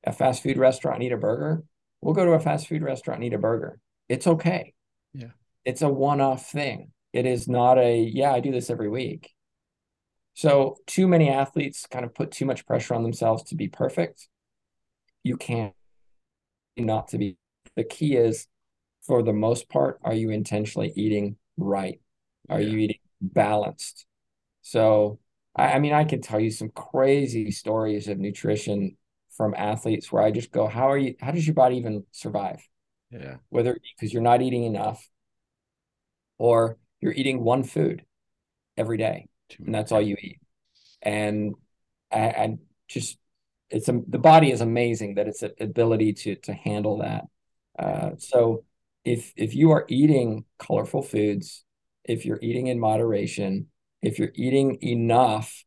a 0.04 0.12
fast 0.12 0.42
food 0.42 0.58
restaurant 0.58 0.96
and 0.96 1.04
eat 1.04 1.12
a 1.12 1.16
burger, 1.16 1.62
we'll 2.00 2.14
go 2.14 2.24
to 2.24 2.32
a 2.32 2.40
fast 2.40 2.68
food 2.68 2.82
restaurant 2.82 3.18
and 3.18 3.26
eat 3.26 3.34
a 3.34 3.38
burger. 3.38 3.78
It's 4.08 4.26
okay. 4.26 4.74
Yeah. 5.14 5.30
It's 5.66 5.82
a 5.82 5.88
one-off 5.88 6.46
thing. 6.46 6.92
It 7.12 7.26
is 7.26 7.48
not 7.48 7.76
a, 7.76 7.98
yeah, 7.98 8.32
I 8.32 8.40
do 8.40 8.52
this 8.52 8.70
every 8.70 8.88
week. 8.88 9.32
So 10.34 10.76
too 10.86 11.08
many 11.08 11.28
athletes 11.28 11.86
kind 11.90 12.04
of 12.04 12.14
put 12.14 12.30
too 12.30 12.44
much 12.44 12.66
pressure 12.66 12.94
on 12.94 13.02
themselves 13.02 13.42
to 13.44 13.56
be 13.56 13.68
perfect. 13.68 14.28
You 15.24 15.36
can't 15.36 15.74
not 16.76 17.08
to 17.08 17.18
be. 17.18 17.36
The 17.74 17.84
key 17.84 18.14
is 18.14 18.46
for 19.02 19.22
the 19.22 19.32
most 19.32 19.68
part, 19.68 19.98
are 20.04 20.14
you 20.14 20.30
intentionally 20.30 20.92
eating 20.94 21.36
right? 21.56 22.00
Are 22.48 22.60
yeah. 22.60 22.68
you 22.68 22.78
eating 22.78 23.00
balanced? 23.20 24.06
So, 24.62 25.18
I, 25.56 25.72
I 25.72 25.78
mean, 25.80 25.94
I 25.94 26.04
can 26.04 26.20
tell 26.20 26.38
you 26.38 26.50
some 26.50 26.70
crazy 26.70 27.50
stories 27.50 28.06
of 28.06 28.18
nutrition 28.18 28.96
from 29.36 29.54
athletes 29.56 30.12
where 30.12 30.22
I 30.22 30.30
just 30.30 30.52
go, 30.52 30.68
how 30.68 30.90
are 30.90 30.98
you, 30.98 31.16
how 31.20 31.32
does 31.32 31.46
your 31.46 31.54
body 31.54 31.76
even 31.76 32.04
survive? 32.12 32.66
Yeah. 33.10 33.36
Whether 33.48 33.76
because 33.98 34.12
you're 34.12 34.22
not 34.22 34.42
eating 34.42 34.64
enough 34.64 35.04
or 36.38 36.76
you're 37.00 37.12
eating 37.12 37.42
one 37.42 37.62
food 37.62 38.04
every 38.76 38.98
day 38.98 39.28
and 39.58 39.74
that's 39.74 39.92
all 39.92 40.00
you 40.00 40.16
eat. 40.20 40.40
And 41.02 41.54
I, 42.12 42.18
I 42.18 42.56
just, 42.88 43.18
it's 43.70 43.88
a, 43.88 44.00
the 44.06 44.18
body 44.18 44.50
is 44.50 44.60
amazing 44.60 45.16
that 45.16 45.28
it's 45.28 45.42
an 45.42 45.52
ability 45.60 46.12
to, 46.12 46.36
to 46.36 46.52
handle 46.52 46.98
that. 46.98 47.24
Uh, 47.78 48.10
so 48.18 48.64
if, 49.04 49.32
if 49.36 49.54
you 49.54 49.72
are 49.72 49.84
eating 49.88 50.44
colorful 50.58 51.02
foods, 51.02 51.64
if 52.04 52.24
you're 52.24 52.38
eating 52.42 52.68
in 52.68 52.78
moderation, 52.78 53.66
if 54.02 54.18
you're 54.18 54.32
eating 54.34 54.78
enough 54.82 55.64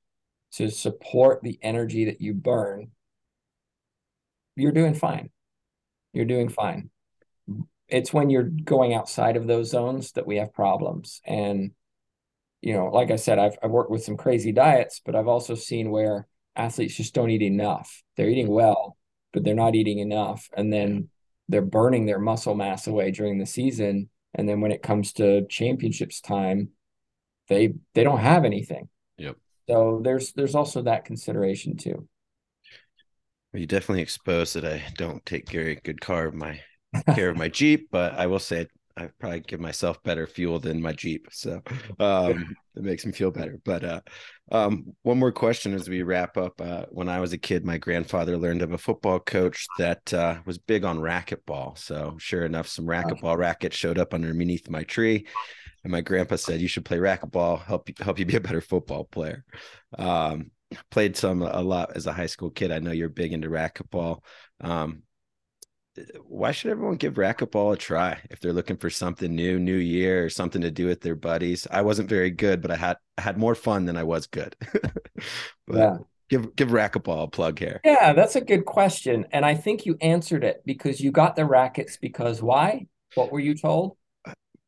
to 0.54 0.70
support 0.70 1.42
the 1.44 1.60
energy 1.62 2.06
that 2.06 2.22
you 2.22 2.34
burn, 2.34 2.92
you're 4.56 4.72
doing 4.72 4.94
fine. 4.94 5.30
You're 6.14 6.26
doing 6.26 6.50
fine. 6.50 6.90
It's 7.90 8.14
when 8.14 8.30
you're 8.30 8.44
going 8.44 8.94
outside 8.94 9.36
of 9.36 9.48
those 9.48 9.72
zones 9.72 10.12
that 10.14 10.28
we 10.28 10.38
have 10.38 10.54
problems. 10.54 11.22
And, 11.26 11.72
you 12.62 12.74
know, 12.74 12.88
like 12.88 13.12
I 13.12 13.16
said, 13.16 13.40
I've, 13.40 13.58
I've 13.64 13.72
worked 13.72 13.92
with 13.92 14.04
some 14.04 14.18
crazy 14.18 14.52
diets, 14.52 15.02
but 15.04 15.16
I've 15.16 15.28
also 15.28 15.56
seen 15.56 15.92
where 15.92 16.28
athletes 16.56 16.96
just 16.96 17.14
don't 17.14 17.30
eat 17.30 17.42
enough. 17.42 18.04
They're 18.16 18.30
eating 18.30 18.46
mm-hmm. 18.46 18.56
well, 18.56 18.98
but 19.34 19.44
they're 19.44 19.56
not 19.56 19.76
eating 19.76 20.00
enough. 20.00 20.50
And 20.56 20.72
then 20.72 21.10
they're 21.48 21.62
burning 21.62 22.06
their 22.06 22.20
muscle 22.20 22.56
mass 22.56 22.88
away 22.88 23.12
during 23.12 23.40
the 23.40 23.46
season. 23.46 24.10
And 24.36 24.48
then 24.48 24.62
when 24.62 24.72
it 24.72 24.84
comes 24.84 25.14
to 25.14 25.48
championships 25.48 26.22
time, 26.22 26.70
they 27.48 27.74
they 27.96 28.04
don't 28.04 28.20
have 28.20 28.46
anything. 28.46 28.88
Yep. 29.18 29.38
So 29.68 30.02
there's 30.04 30.34
there's 30.34 30.56
also 30.56 30.84
that 30.84 31.06
consideration 31.06 31.78
too. 31.78 32.08
You 33.54 33.66
definitely 33.66 34.04
exposed 34.04 34.56
that 34.56 34.66
I 34.66 34.84
don't 34.96 35.26
take 35.26 35.50
very 35.50 35.80
good 35.84 36.00
care 36.00 36.28
of 36.28 36.36
my 36.36 36.62
care 37.16 37.30
of 37.30 37.38
my 37.38 37.48
Jeep, 37.48 37.90
but 37.92 38.14
I 38.14 38.28
will 38.28 38.40
say 38.40 38.68
I 38.98 39.10
probably 39.20 39.40
give 39.42 39.60
myself 39.60 40.02
better 40.04 40.28
fuel 40.28 40.60
than 40.60 40.82
my 40.82 40.92
Jeep. 40.94 41.28
So 41.32 41.62
um, 42.00 42.56
it 42.76 42.84
makes 42.84 43.06
me 43.06 43.12
feel 43.12 43.32
better. 43.32 43.60
But 43.64 43.84
uh, 43.84 44.02
um, 44.52 44.94
one 45.04 45.20
more 45.20 45.32
question 45.32 45.74
as 45.74 45.88
we 45.88 46.02
wrap 46.02 46.38
up. 46.38 46.60
Uh, 46.60 46.86
when 46.90 47.08
I 47.08 47.20
was 47.20 47.32
a 47.32 47.38
kid, 47.38 47.66
my 47.66 47.78
grandfather 47.78 48.38
learned 48.38 48.62
of 48.62 48.74
a 48.74 48.78
football 48.78 49.20
coach 49.20 49.66
that 49.78 50.14
uh, 50.14 50.40
was 50.46 50.58
big 50.58 50.84
on 50.84 51.00
racquetball. 51.00 51.78
So 51.78 52.18
sure 52.20 52.46
enough, 52.46 52.68
some 52.68 52.86
racquetball 52.86 53.38
rackets 53.38 53.78
showed 53.78 53.98
up 53.98 54.14
underneath 54.14 54.70
my 54.70 54.84
tree 54.84 55.26
and 55.84 55.92
my 55.92 56.02
grandpa 56.02 56.36
said 56.36 56.62
you 56.62 56.68
should 56.68 56.86
play 56.86 56.98
racquetball 56.98 57.64
help 57.64 57.90
you 57.90 57.96
help 58.00 58.20
you 58.20 58.26
be 58.26 58.36
a 58.36 58.42
better 58.42 58.62
football 58.62 59.06
player 59.06 59.44
um, 59.98 60.52
played 60.92 61.16
some 61.16 61.42
a 61.42 61.62
lot 61.62 61.96
as 61.96 62.06
a 62.08 62.14
high 62.14 62.26
school 62.26 62.50
kid 62.50 62.72
i 62.72 62.80
know 62.80 62.92
you're 62.92 63.10
big 63.10 63.34
into 63.34 63.50
racquetball 63.50 64.20
um, 64.62 65.04
why 66.26 66.52
should 66.52 66.72
everyone 66.72 66.96
give 66.96 67.16
racquetball 67.16 67.74
a 67.74 67.78
try 67.78 68.20
if 68.30 68.40
they're 68.40 68.54
looking 68.54 68.78
for 68.78 68.90
something 68.90 69.34
new 69.34 69.60
new 69.60 69.76
year 69.76 70.26
or 70.26 70.30
something 70.30 70.62
to 70.62 70.72
do 70.72 70.86
with 70.86 71.02
their 71.02 71.16
buddies 71.16 71.68
i 71.72 71.82
wasn't 71.82 72.08
very 72.10 72.32
good 72.32 72.62
but 72.62 72.72
i 72.72 72.76
had 72.76 72.98
I 73.18 73.22
had 73.22 73.38
more 73.38 73.56
fun 73.56 73.86
than 73.86 73.98
i 73.98 74.04
was 74.04 74.28
good 74.28 74.56
but 75.68 75.78
yeah 75.78 75.98
give 76.30 76.56
give 76.56 76.70
racquetball 76.70 77.24
a 77.24 77.28
plug 77.28 77.58
here 77.58 77.82
yeah 77.84 78.14
that's 78.14 78.36
a 78.36 78.42
good 78.42 78.66
question 78.66 79.26
and 79.32 79.46
i 79.46 79.56
think 79.56 79.86
you 79.86 79.98
answered 80.00 80.44
it 80.44 80.62
because 80.66 81.02
you 81.02 81.12
got 81.12 81.36
the 81.36 81.46
rackets 81.46 81.98
because 81.98 82.42
why 82.42 82.86
what 83.16 83.32
were 83.32 83.40
you 83.40 83.56
told 83.56 83.98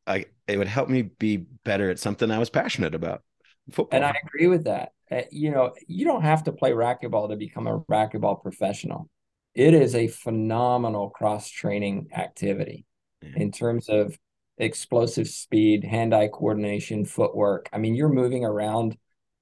I 0.06 0.26
it 0.48 0.58
would 0.58 0.68
help 0.68 0.88
me 0.88 1.02
be 1.02 1.38
better 1.64 1.90
at 1.90 1.98
something 1.98 2.30
I 2.30 2.38
was 2.38 2.50
passionate 2.50 2.94
about. 2.94 3.22
Football. 3.70 3.96
And 3.96 4.04
I 4.04 4.14
agree 4.24 4.48
with 4.48 4.64
that. 4.64 4.92
Uh, 5.10 5.22
you 5.30 5.50
know, 5.50 5.72
you 5.86 6.04
don't 6.04 6.22
have 6.22 6.44
to 6.44 6.52
play 6.52 6.72
racquetball 6.72 7.28
to 7.28 7.36
become 7.36 7.66
a 7.66 7.80
racquetball 7.80 8.42
professional. 8.42 9.08
It 9.54 9.74
is 9.74 9.94
a 9.94 10.08
phenomenal 10.08 11.10
cross 11.10 11.48
training 11.48 12.08
activity 12.14 12.86
yeah. 13.22 13.30
in 13.36 13.52
terms 13.52 13.88
of 13.88 14.18
explosive 14.58 15.28
speed, 15.28 15.84
hand 15.84 16.14
eye 16.14 16.28
coordination, 16.28 17.04
footwork. 17.04 17.68
I 17.72 17.78
mean, 17.78 17.94
you're 17.94 18.08
moving 18.08 18.44
around 18.44 18.96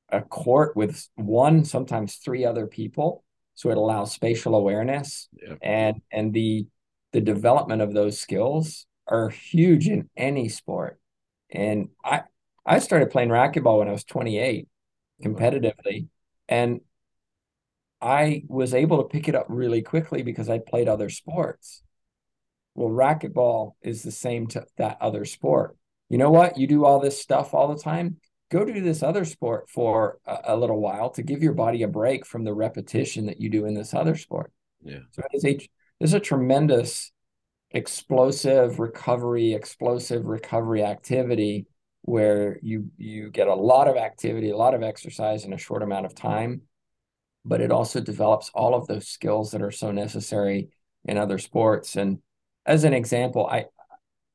a 0.09 0.21
court 0.21 0.77
with 0.77 1.09
one, 1.15 1.65
sometimes 1.65 2.17
three 2.17 2.45
other 2.45 2.67
people. 2.67 3.25
So 3.55 3.71
it 3.71 3.77
allows 3.77 4.13
spatial 4.13 4.55
awareness 4.55 5.29
yeah. 5.33 5.57
and 5.63 6.01
and 6.11 6.33
the 6.33 6.67
the 7.13 7.21
development 7.21 7.83
of 7.83 7.93
those 7.93 8.19
skills 8.19 8.87
are 9.07 9.29
huge 9.29 9.89
in 9.89 10.09
any 10.17 10.49
sport. 10.49 10.99
And 11.51 11.89
I 12.05 12.23
I 12.65 12.79
started 12.79 13.11
playing 13.11 13.29
racquetball 13.29 13.81
when 13.81 13.89
I 13.89 13.93
was 13.93 14.05
28 14.05 14.67
competitively 15.23 16.09
and 16.49 16.81
I 18.01 18.45
was 18.49 18.75
able 18.75 18.99
to 18.99 19.09
pick 19.09 19.29
it 19.29 19.35
up 19.35 19.47
really 19.49 19.83
quickly 19.83 20.23
because 20.23 20.49
I 20.49 20.59
played 20.59 20.89
other 20.89 21.09
sports. 21.09 21.83
Well, 22.75 22.89
racquetball 22.89 23.73
is 23.83 24.03
the 24.03 24.13
same 24.13 24.47
to 24.49 24.65
that 24.79 24.99
other 25.01 25.25
sport. 25.25 25.77
you 26.09 26.19
know 26.19 26.31
what? 26.31 26.57
You 26.57 26.67
do 26.67 26.85
all 26.85 27.01
this 27.01 27.21
stuff 27.21 27.53
all 27.53 27.75
the 27.75 27.83
time. 27.83 28.17
Go 28.51 28.65
do 28.65 28.81
this 28.81 29.03
other 29.03 29.25
sport 29.25 29.69
for 29.69 30.19
a, 30.27 30.39
a 30.45 30.57
little 30.57 30.81
while 30.81 31.11
to 31.11 31.23
give 31.23 31.43
your 31.43 31.53
body 31.53 31.83
a 31.83 31.89
break 31.89 32.27
from 32.27 32.45
the 32.45 32.55
repetition 32.55 33.27
that 33.27 33.41
you 33.41 33.51
do 33.51 33.67
in 33.67 33.75
this 33.75 33.95
other 33.95 34.17
sport. 34.17 34.53
Yeah. 34.83 35.01
So 35.11 35.23
it's 35.33 35.45
a, 35.45 35.69
there's 35.99 36.15
a 36.15 36.21
tremendous 36.21 37.13
explosive 37.71 38.79
recovery, 38.79 39.53
explosive 39.53 40.25
recovery 40.25 40.83
activity 40.83 41.67
where 42.03 42.59
you 42.63 42.91
you 42.97 43.31
get 43.31 43.47
a 43.47 43.55
lot 43.55 43.89
of 43.89 43.97
activity, 43.97 44.51
a 44.51 44.57
lot 44.57 44.75
of 44.75 44.83
exercise 44.83 45.45
in 45.45 45.53
a 45.53 45.59
short 45.59 45.83
amount 45.83 46.07
of 46.07 46.15
time, 46.15 46.63
but 47.45 47.61
it 47.61 47.71
also 47.71 48.01
develops 48.01 48.51
all 48.55 48.75
of 48.75 48.87
those 48.87 49.09
skills 49.09 49.51
that 49.53 49.63
are 49.63 49.71
so 49.71 49.91
necessary 49.91 50.69
in 51.05 51.17
other 51.17 51.39
sports. 51.39 51.97
And 51.97 52.19
as 52.67 52.85
an 52.85 52.93
example, 52.93 53.47
I 53.47 53.67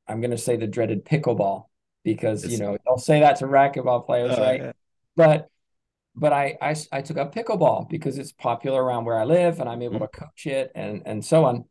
I'm 0.08 0.20
going 0.20 0.30
to 0.30 0.38
say 0.38 0.56
the 0.56 0.66
dreaded 0.66 1.04
pickleball 1.04 1.64
because 2.04 2.44
it's, 2.44 2.52
you 2.52 2.58
know 2.58 2.76
they'll 2.84 2.98
say 2.98 3.20
that 3.20 3.36
to 3.36 3.46
racquetball 3.46 4.06
players, 4.06 4.38
uh, 4.38 4.40
right? 4.40 4.60
Yeah. 4.60 4.72
But 5.16 5.48
but 6.14 6.32
I, 6.32 6.56
I 6.60 6.74
I 6.92 7.02
took 7.02 7.16
up 7.16 7.34
pickleball 7.34 7.88
because 7.88 8.18
it's 8.18 8.32
popular 8.32 8.82
around 8.82 9.04
where 9.04 9.18
I 9.18 9.24
live 9.24 9.60
and 9.60 9.68
I'm 9.68 9.82
able 9.82 9.96
mm-hmm. 9.96 10.04
to 10.04 10.20
coach 10.20 10.46
it 10.46 10.72
and 10.74 11.02
and 11.06 11.24
so 11.24 11.44
on. 11.44 11.64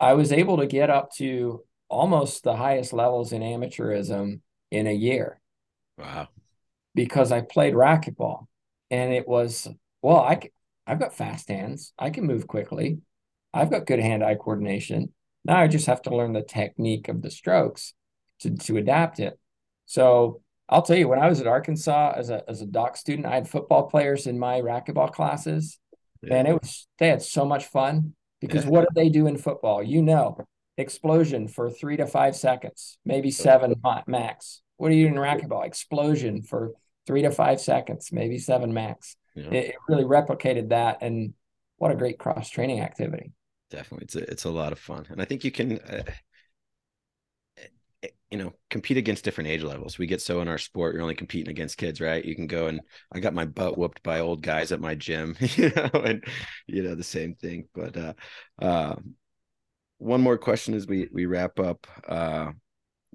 I 0.00 0.14
was 0.14 0.32
able 0.32 0.58
to 0.58 0.66
get 0.66 0.90
up 0.90 1.12
to 1.16 1.64
almost 1.88 2.42
the 2.42 2.56
highest 2.56 2.92
levels 2.92 3.32
in 3.32 3.42
amateurism 3.42 4.40
in 4.70 4.86
a 4.86 4.92
year. 4.92 5.40
Wow. 5.96 6.28
Because 6.94 7.32
I 7.32 7.40
played 7.40 7.74
racquetball 7.74 8.46
and 8.90 9.12
it 9.12 9.26
was, 9.26 9.68
well, 10.04 10.22
I, 10.22 10.34
can, 10.34 10.50
I've 10.86 11.00
got 11.00 11.16
fast 11.16 11.48
hands. 11.48 11.94
I 11.98 12.10
can 12.10 12.26
move 12.26 12.46
quickly. 12.46 12.98
I've 13.54 13.70
got 13.70 13.86
good 13.86 14.00
hand 14.00 14.22
eye 14.22 14.34
coordination. 14.34 15.14
Now 15.46 15.56
I 15.56 15.66
just 15.66 15.86
have 15.86 16.02
to 16.02 16.14
learn 16.14 16.34
the 16.34 16.42
technique 16.42 17.08
of 17.08 17.22
the 17.22 17.30
strokes 17.30 17.94
to, 18.40 18.54
to 18.54 18.76
adapt 18.76 19.18
it. 19.18 19.38
So 19.86 20.42
I'll 20.68 20.82
tell 20.82 20.98
you, 20.98 21.08
when 21.08 21.20
I 21.20 21.28
was 21.30 21.40
at 21.40 21.46
Arkansas 21.46 22.12
as 22.16 22.28
a, 22.28 22.44
as 22.46 22.60
a 22.60 22.66
doc 22.66 22.98
student, 22.98 23.26
I 23.26 23.34
had 23.34 23.48
football 23.48 23.84
players 23.84 24.26
in 24.26 24.38
my 24.38 24.60
racquetball 24.60 25.10
classes. 25.10 25.78
Yeah. 26.22 26.34
And 26.34 26.48
it 26.48 26.52
was, 26.52 26.86
they 26.98 27.08
had 27.08 27.22
so 27.22 27.46
much 27.46 27.64
fun 27.64 28.12
because 28.42 28.64
yeah. 28.64 28.70
what 28.72 28.82
do 28.82 28.88
they 28.94 29.08
do 29.08 29.26
in 29.26 29.38
football? 29.38 29.82
You 29.82 30.02
know, 30.02 30.36
explosion 30.76 31.48
for 31.48 31.70
three 31.70 31.96
to 31.96 32.06
five 32.06 32.36
seconds, 32.36 32.98
maybe 33.06 33.30
seven 33.30 33.74
max. 34.06 34.60
What 34.76 34.92
are 34.92 34.94
you 34.94 35.04
doing 35.08 35.14
in 35.14 35.22
racquetball? 35.22 35.64
Explosion 35.64 36.42
for 36.42 36.72
three 37.06 37.22
to 37.22 37.30
five 37.30 37.58
seconds, 37.58 38.10
maybe 38.12 38.36
seven 38.36 38.74
max. 38.74 39.16
Yeah. 39.34 39.50
It, 39.50 39.64
it, 39.70 39.74
really 39.88 40.04
replicated 40.04 40.70
that, 40.70 40.98
and 41.00 41.34
what 41.78 41.90
a 41.90 41.96
great 41.96 42.18
cross 42.18 42.50
training 42.50 42.80
activity. 42.80 43.32
Definitely, 43.70 44.04
it's 44.04 44.16
a, 44.16 44.30
it's 44.30 44.44
a 44.44 44.50
lot 44.50 44.72
of 44.72 44.78
fun, 44.78 45.06
and 45.10 45.20
I 45.20 45.24
think 45.24 45.44
you 45.44 45.50
can. 45.50 45.78
Uh, 45.78 46.02
eh, 48.02 48.08
you 48.30 48.38
know, 48.38 48.52
compete 48.70 48.96
against 48.96 49.24
different 49.24 49.50
age 49.50 49.62
levels. 49.62 49.98
We 49.98 50.06
get 50.06 50.20
so 50.20 50.40
in 50.40 50.48
our 50.48 50.58
sport, 50.58 50.94
you're 50.94 51.02
only 51.02 51.14
competing 51.14 51.50
against 51.50 51.78
kids, 51.78 52.00
right? 52.00 52.24
You 52.24 52.34
can 52.34 52.46
go 52.46 52.66
and 52.66 52.80
I 53.12 53.20
got 53.20 53.34
my 53.34 53.44
butt 53.44 53.78
whooped 53.78 54.02
by 54.02 54.20
old 54.20 54.42
guys 54.42 54.72
at 54.72 54.80
my 54.80 54.94
gym, 54.94 55.36
you 55.40 55.72
know, 55.74 55.90
and 55.94 56.24
you 56.66 56.82
know 56.82 56.94
the 56.94 57.04
same 57.04 57.34
thing. 57.34 57.68
But 57.74 57.96
uh, 57.96 58.12
uh, 58.60 58.96
one 59.98 60.20
more 60.20 60.38
question 60.38 60.74
as 60.74 60.86
we 60.86 61.08
we 61.12 61.26
wrap 61.26 61.58
up. 61.58 61.86
Uh, 62.06 62.52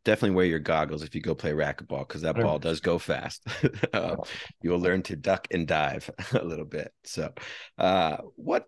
definitely 0.04 0.36
wear 0.36 0.46
your 0.46 0.60
goggles 0.60 1.04
if 1.04 1.16
you 1.16 1.22
go 1.22 1.36
play 1.36 1.52
racquetball 1.52 2.08
because 2.08 2.22
that 2.22 2.36
ball 2.36 2.60
does 2.60 2.80
go 2.80 2.98
fast. 3.00 3.46
uh, 3.94 4.16
you'll 4.62 4.80
learn 4.80 5.02
to 5.04 5.16
duck 5.16 5.48
and 5.52 5.68
dive 5.68 6.10
a 6.34 6.44
little 6.44 6.66
bit. 6.66 6.94
So, 7.04 7.34
uh, 7.78 8.18
what 8.36 8.66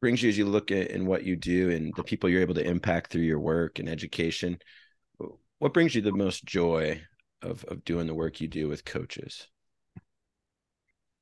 brings 0.00 0.22
you 0.22 0.28
as 0.28 0.38
you 0.38 0.46
look 0.46 0.70
at 0.70 0.90
in 0.90 1.06
what 1.06 1.24
you 1.24 1.36
do 1.36 1.70
and 1.70 1.92
the 1.94 2.04
people 2.04 2.30
you're 2.30 2.40
able 2.40 2.54
to 2.54 2.66
impact 2.66 3.10
through 3.10 3.22
your 3.22 3.40
work 3.40 3.78
and 3.78 3.88
education? 3.88 4.58
What 5.58 5.74
brings 5.74 5.94
you 5.94 6.02
the 6.02 6.12
most 6.12 6.44
joy 6.44 7.02
of 7.42 7.64
of 7.64 7.84
doing 7.84 8.06
the 8.06 8.14
work 8.14 8.40
you 8.40 8.48
do 8.48 8.68
with 8.68 8.84
coaches? 8.84 9.46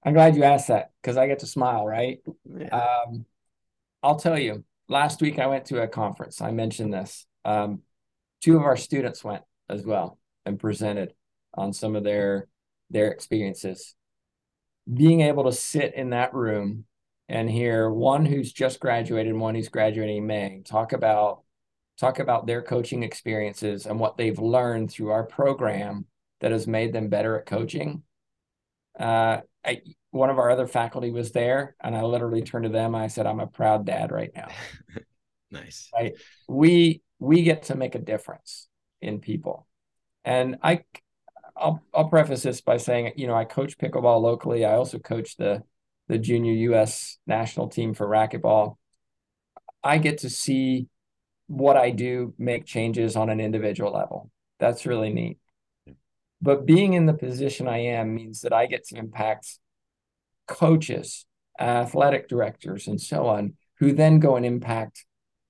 I'm 0.04 0.14
glad 0.14 0.36
you 0.36 0.44
asked 0.44 0.68
that 0.68 0.92
because 1.02 1.16
I 1.16 1.26
get 1.26 1.40
to 1.40 1.46
smile, 1.46 1.84
right? 1.84 2.18
Yeah. 2.44 2.68
Um, 2.68 3.26
I'll 4.02 4.18
tell 4.18 4.38
you, 4.38 4.64
last 4.88 5.20
week 5.20 5.38
I 5.38 5.48
went 5.48 5.66
to 5.66 5.82
a 5.82 5.88
conference. 5.88 6.40
I 6.40 6.52
mentioned 6.52 6.94
this. 6.94 7.26
Um, 7.44 7.82
two 8.42 8.56
of 8.56 8.62
our 8.62 8.76
students 8.76 9.24
went 9.24 9.42
as 9.68 9.84
well 9.84 10.18
and 10.44 10.58
presented 10.58 11.14
on 11.54 11.72
some 11.72 11.96
of 11.96 12.04
their 12.04 12.48
their 12.90 13.10
experiences. 13.10 13.94
Being 14.92 15.20
able 15.20 15.44
to 15.44 15.52
sit 15.52 15.94
in 15.94 16.10
that 16.10 16.32
room 16.32 16.84
and 17.28 17.50
hear 17.50 17.90
one 17.90 18.24
who's 18.24 18.52
just 18.52 18.80
graduated 18.80 19.32
and 19.32 19.40
one 19.40 19.54
who's 19.54 19.68
graduating 19.68 20.18
in 20.18 20.26
May 20.26 20.62
talk 20.64 20.92
about 20.92 21.42
talk 21.98 22.20
about 22.20 22.46
their 22.46 22.62
coaching 22.62 23.02
experiences 23.02 23.84
and 23.84 23.98
what 23.98 24.16
they've 24.16 24.38
learned 24.38 24.90
through 24.90 25.10
our 25.10 25.24
program 25.24 26.06
that 26.40 26.52
has 26.52 26.66
made 26.66 26.92
them 26.92 27.08
better 27.08 27.38
at 27.38 27.46
coaching. 27.46 28.02
Uh, 28.98 29.38
I, 29.64 29.82
one 30.10 30.30
of 30.30 30.38
our 30.38 30.50
other 30.50 30.66
faculty 30.66 31.10
was 31.10 31.32
there, 31.32 31.76
and 31.82 31.94
I 31.94 32.02
literally 32.02 32.42
turned 32.42 32.64
to 32.64 32.70
them. 32.70 32.94
I 32.94 33.08
said, 33.08 33.26
"I'm 33.26 33.40
a 33.40 33.46
proud 33.46 33.84
dad 33.84 34.10
right 34.10 34.30
now." 34.34 34.48
nice. 35.50 35.90
Right? 35.92 36.14
We 36.48 37.02
we 37.18 37.42
get 37.42 37.64
to 37.64 37.76
make 37.76 37.94
a 37.94 38.00
difference 38.00 38.68
in 39.00 39.20
people, 39.20 39.66
and 40.24 40.56
I, 40.62 40.84
I'll 41.56 41.82
I'll 41.94 42.08
preface 42.08 42.42
this 42.42 42.60
by 42.60 42.76
saying, 42.76 43.12
you 43.16 43.26
know, 43.26 43.34
I 43.34 43.44
coach 43.44 43.78
pickleball 43.78 44.20
locally. 44.22 44.64
I 44.64 44.74
also 44.74 44.98
coach 44.98 45.36
the 45.36 45.62
the 46.08 46.18
junior 46.18 46.52
U.S. 46.52 47.18
national 47.26 47.68
team 47.68 47.94
for 47.94 48.06
racquetball. 48.06 48.76
I 49.82 49.98
get 49.98 50.18
to 50.18 50.30
see 50.30 50.88
what 51.46 51.76
I 51.76 51.90
do 51.90 52.34
make 52.38 52.66
changes 52.66 53.16
on 53.16 53.30
an 53.30 53.40
individual 53.40 53.92
level. 53.92 54.30
That's 54.58 54.86
really 54.86 55.12
neat. 55.12 55.38
But 56.40 56.66
being 56.66 56.92
in 56.92 57.06
the 57.06 57.14
position 57.14 57.66
I 57.66 57.78
am 57.78 58.14
means 58.14 58.42
that 58.42 58.52
I 58.52 58.66
get 58.66 58.86
to 58.88 58.96
impact 58.96 59.58
coaches, 60.46 61.26
athletic 61.58 62.28
directors, 62.28 62.86
and 62.86 63.00
so 63.00 63.26
on, 63.26 63.54
who 63.78 63.92
then 63.92 64.18
go 64.18 64.36
and 64.36 64.46
impact 64.46 65.04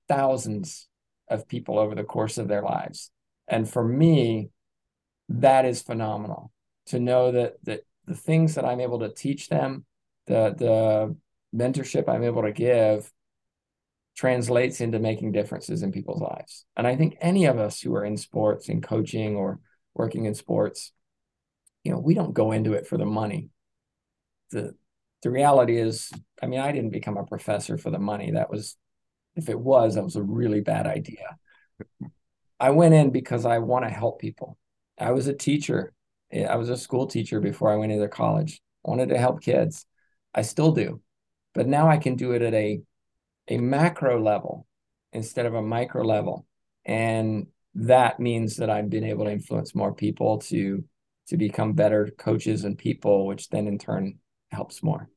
thousands 0.08 0.87
of 1.30 1.48
people 1.48 1.78
over 1.78 1.94
the 1.94 2.04
course 2.04 2.38
of 2.38 2.48
their 2.48 2.62
lives. 2.62 3.10
And 3.46 3.68
for 3.68 3.84
me, 3.86 4.50
that 5.28 5.64
is 5.64 5.82
phenomenal 5.82 6.50
to 6.86 6.98
know 6.98 7.32
that 7.32 7.54
that 7.64 7.82
the 8.06 8.14
things 8.14 8.54
that 8.54 8.64
I'm 8.64 8.80
able 8.80 9.00
to 9.00 9.12
teach 9.12 9.48
them, 9.48 9.84
the 10.26 10.54
the 10.56 11.16
mentorship 11.54 12.08
I'm 12.08 12.24
able 12.24 12.42
to 12.42 12.52
give 12.52 13.10
translates 14.16 14.80
into 14.80 14.98
making 14.98 15.32
differences 15.32 15.82
in 15.82 15.92
people's 15.92 16.20
lives. 16.20 16.66
And 16.76 16.86
I 16.86 16.96
think 16.96 17.16
any 17.20 17.44
of 17.44 17.58
us 17.58 17.80
who 17.80 17.94
are 17.94 18.04
in 18.04 18.16
sports 18.16 18.68
and 18.68 18.82
coaching 18.82 19.36
or 19.36 19.60
working 19.94 20.24
in 20.24 20.34
sports, 20.34 20.92
you 21.84 21.92
know, 21.92 21.98
we 21.98 22.14
don't 22.14 22.34
go 22.34 22.52
into 22.52 22.72
it 22.72 22.86
for 22.86 22.98
the 22.98 23.06
money. 23.06 23.50
The 24.50 24.74
the 25.22 25.30
reality 25.30 25.78
is, 25.78 26.10
I 26.42 26.46
mean, 26.46 26.60
I 26.60 26.72
didn't 26.72 26.90
become 26.90 27.16
a 27.16 27.26
professor 27.26 27.76
for 27.76 27.90
the 27.90 27.98
money. 27.98 28.32
That 28.32 28.50
was, 28.50 28.76
if 29.38 29.48
it 29.48 29.58
was, 29.58 29.94
that 29.94 30.04
was 30.04 30.16
a 30.16 30.22
really 30.22 30.60
bad 30.60 30.86
idea. 30.86 31.36
I 32.60 32.70
went 32.70 32.94
in 32.94 33.10
because 33.10 33.46
I 33.46 33.58
want 33.58 33.84
to 33.84 33.90
help 33.90 34.20
people. 34.20 34.58
I 34.98 35.12
was 35.12 35.28
a 35.28 35.32
teacher. 35.32 35.92
I 36.32 36.56
was 36.56 36.68
a 36.68 36.76
school 36.76 37.06
teacher 37.06 37.40
before 37.40 37.72
I 37.72 37.76
went 37.76 37.92
into 37.92 38.08
college. 38.08 38.60
I 38.84 38.90
wanted 38.90 39.10
to 39.10 39.18
help 39.18 39.42
kids. 39.42 39.86
I 40.34 40.42
still 40.42 40.72
do. 40.72 41.00
But 41.54 41.68
now 41.68 41.88
I 41.88 41.98
can 41.98 42.16
do 42.16 42.32
it 42.32 42.42
at 42.42 42.54
a 42.54 42.80
a 43.50 43.56
macro 43.56 44.22
level 44.22 44.66
instead 45.12 45.46
of 45.46 45.54
a 45.54 45.62
micro 45.62 46.04
level. 46.04 46.46
And 46.84 47.46
that 47.74 48.20
means 48.20 48.56
that 48.56 48.68
I've 48.68 48.90
been 48.90 49.04
able 49.04 49.24
to 49.24 49.30
influence 49.30 49.74
more 49.74 49.94
people 49.94 50.38
to 50.38 50.84
to 51.28 51.36
become 51.36 51.74
better 51.74 52.08
coaches 52.18 52.64
and 52.64 52.76
people, 52.76 53.26
which 53.26 53.50
then 53.50 53.66
in 53.66 53.78
turn 53.78 54.18
helps 54.50 54.82
more. 54.82 55.08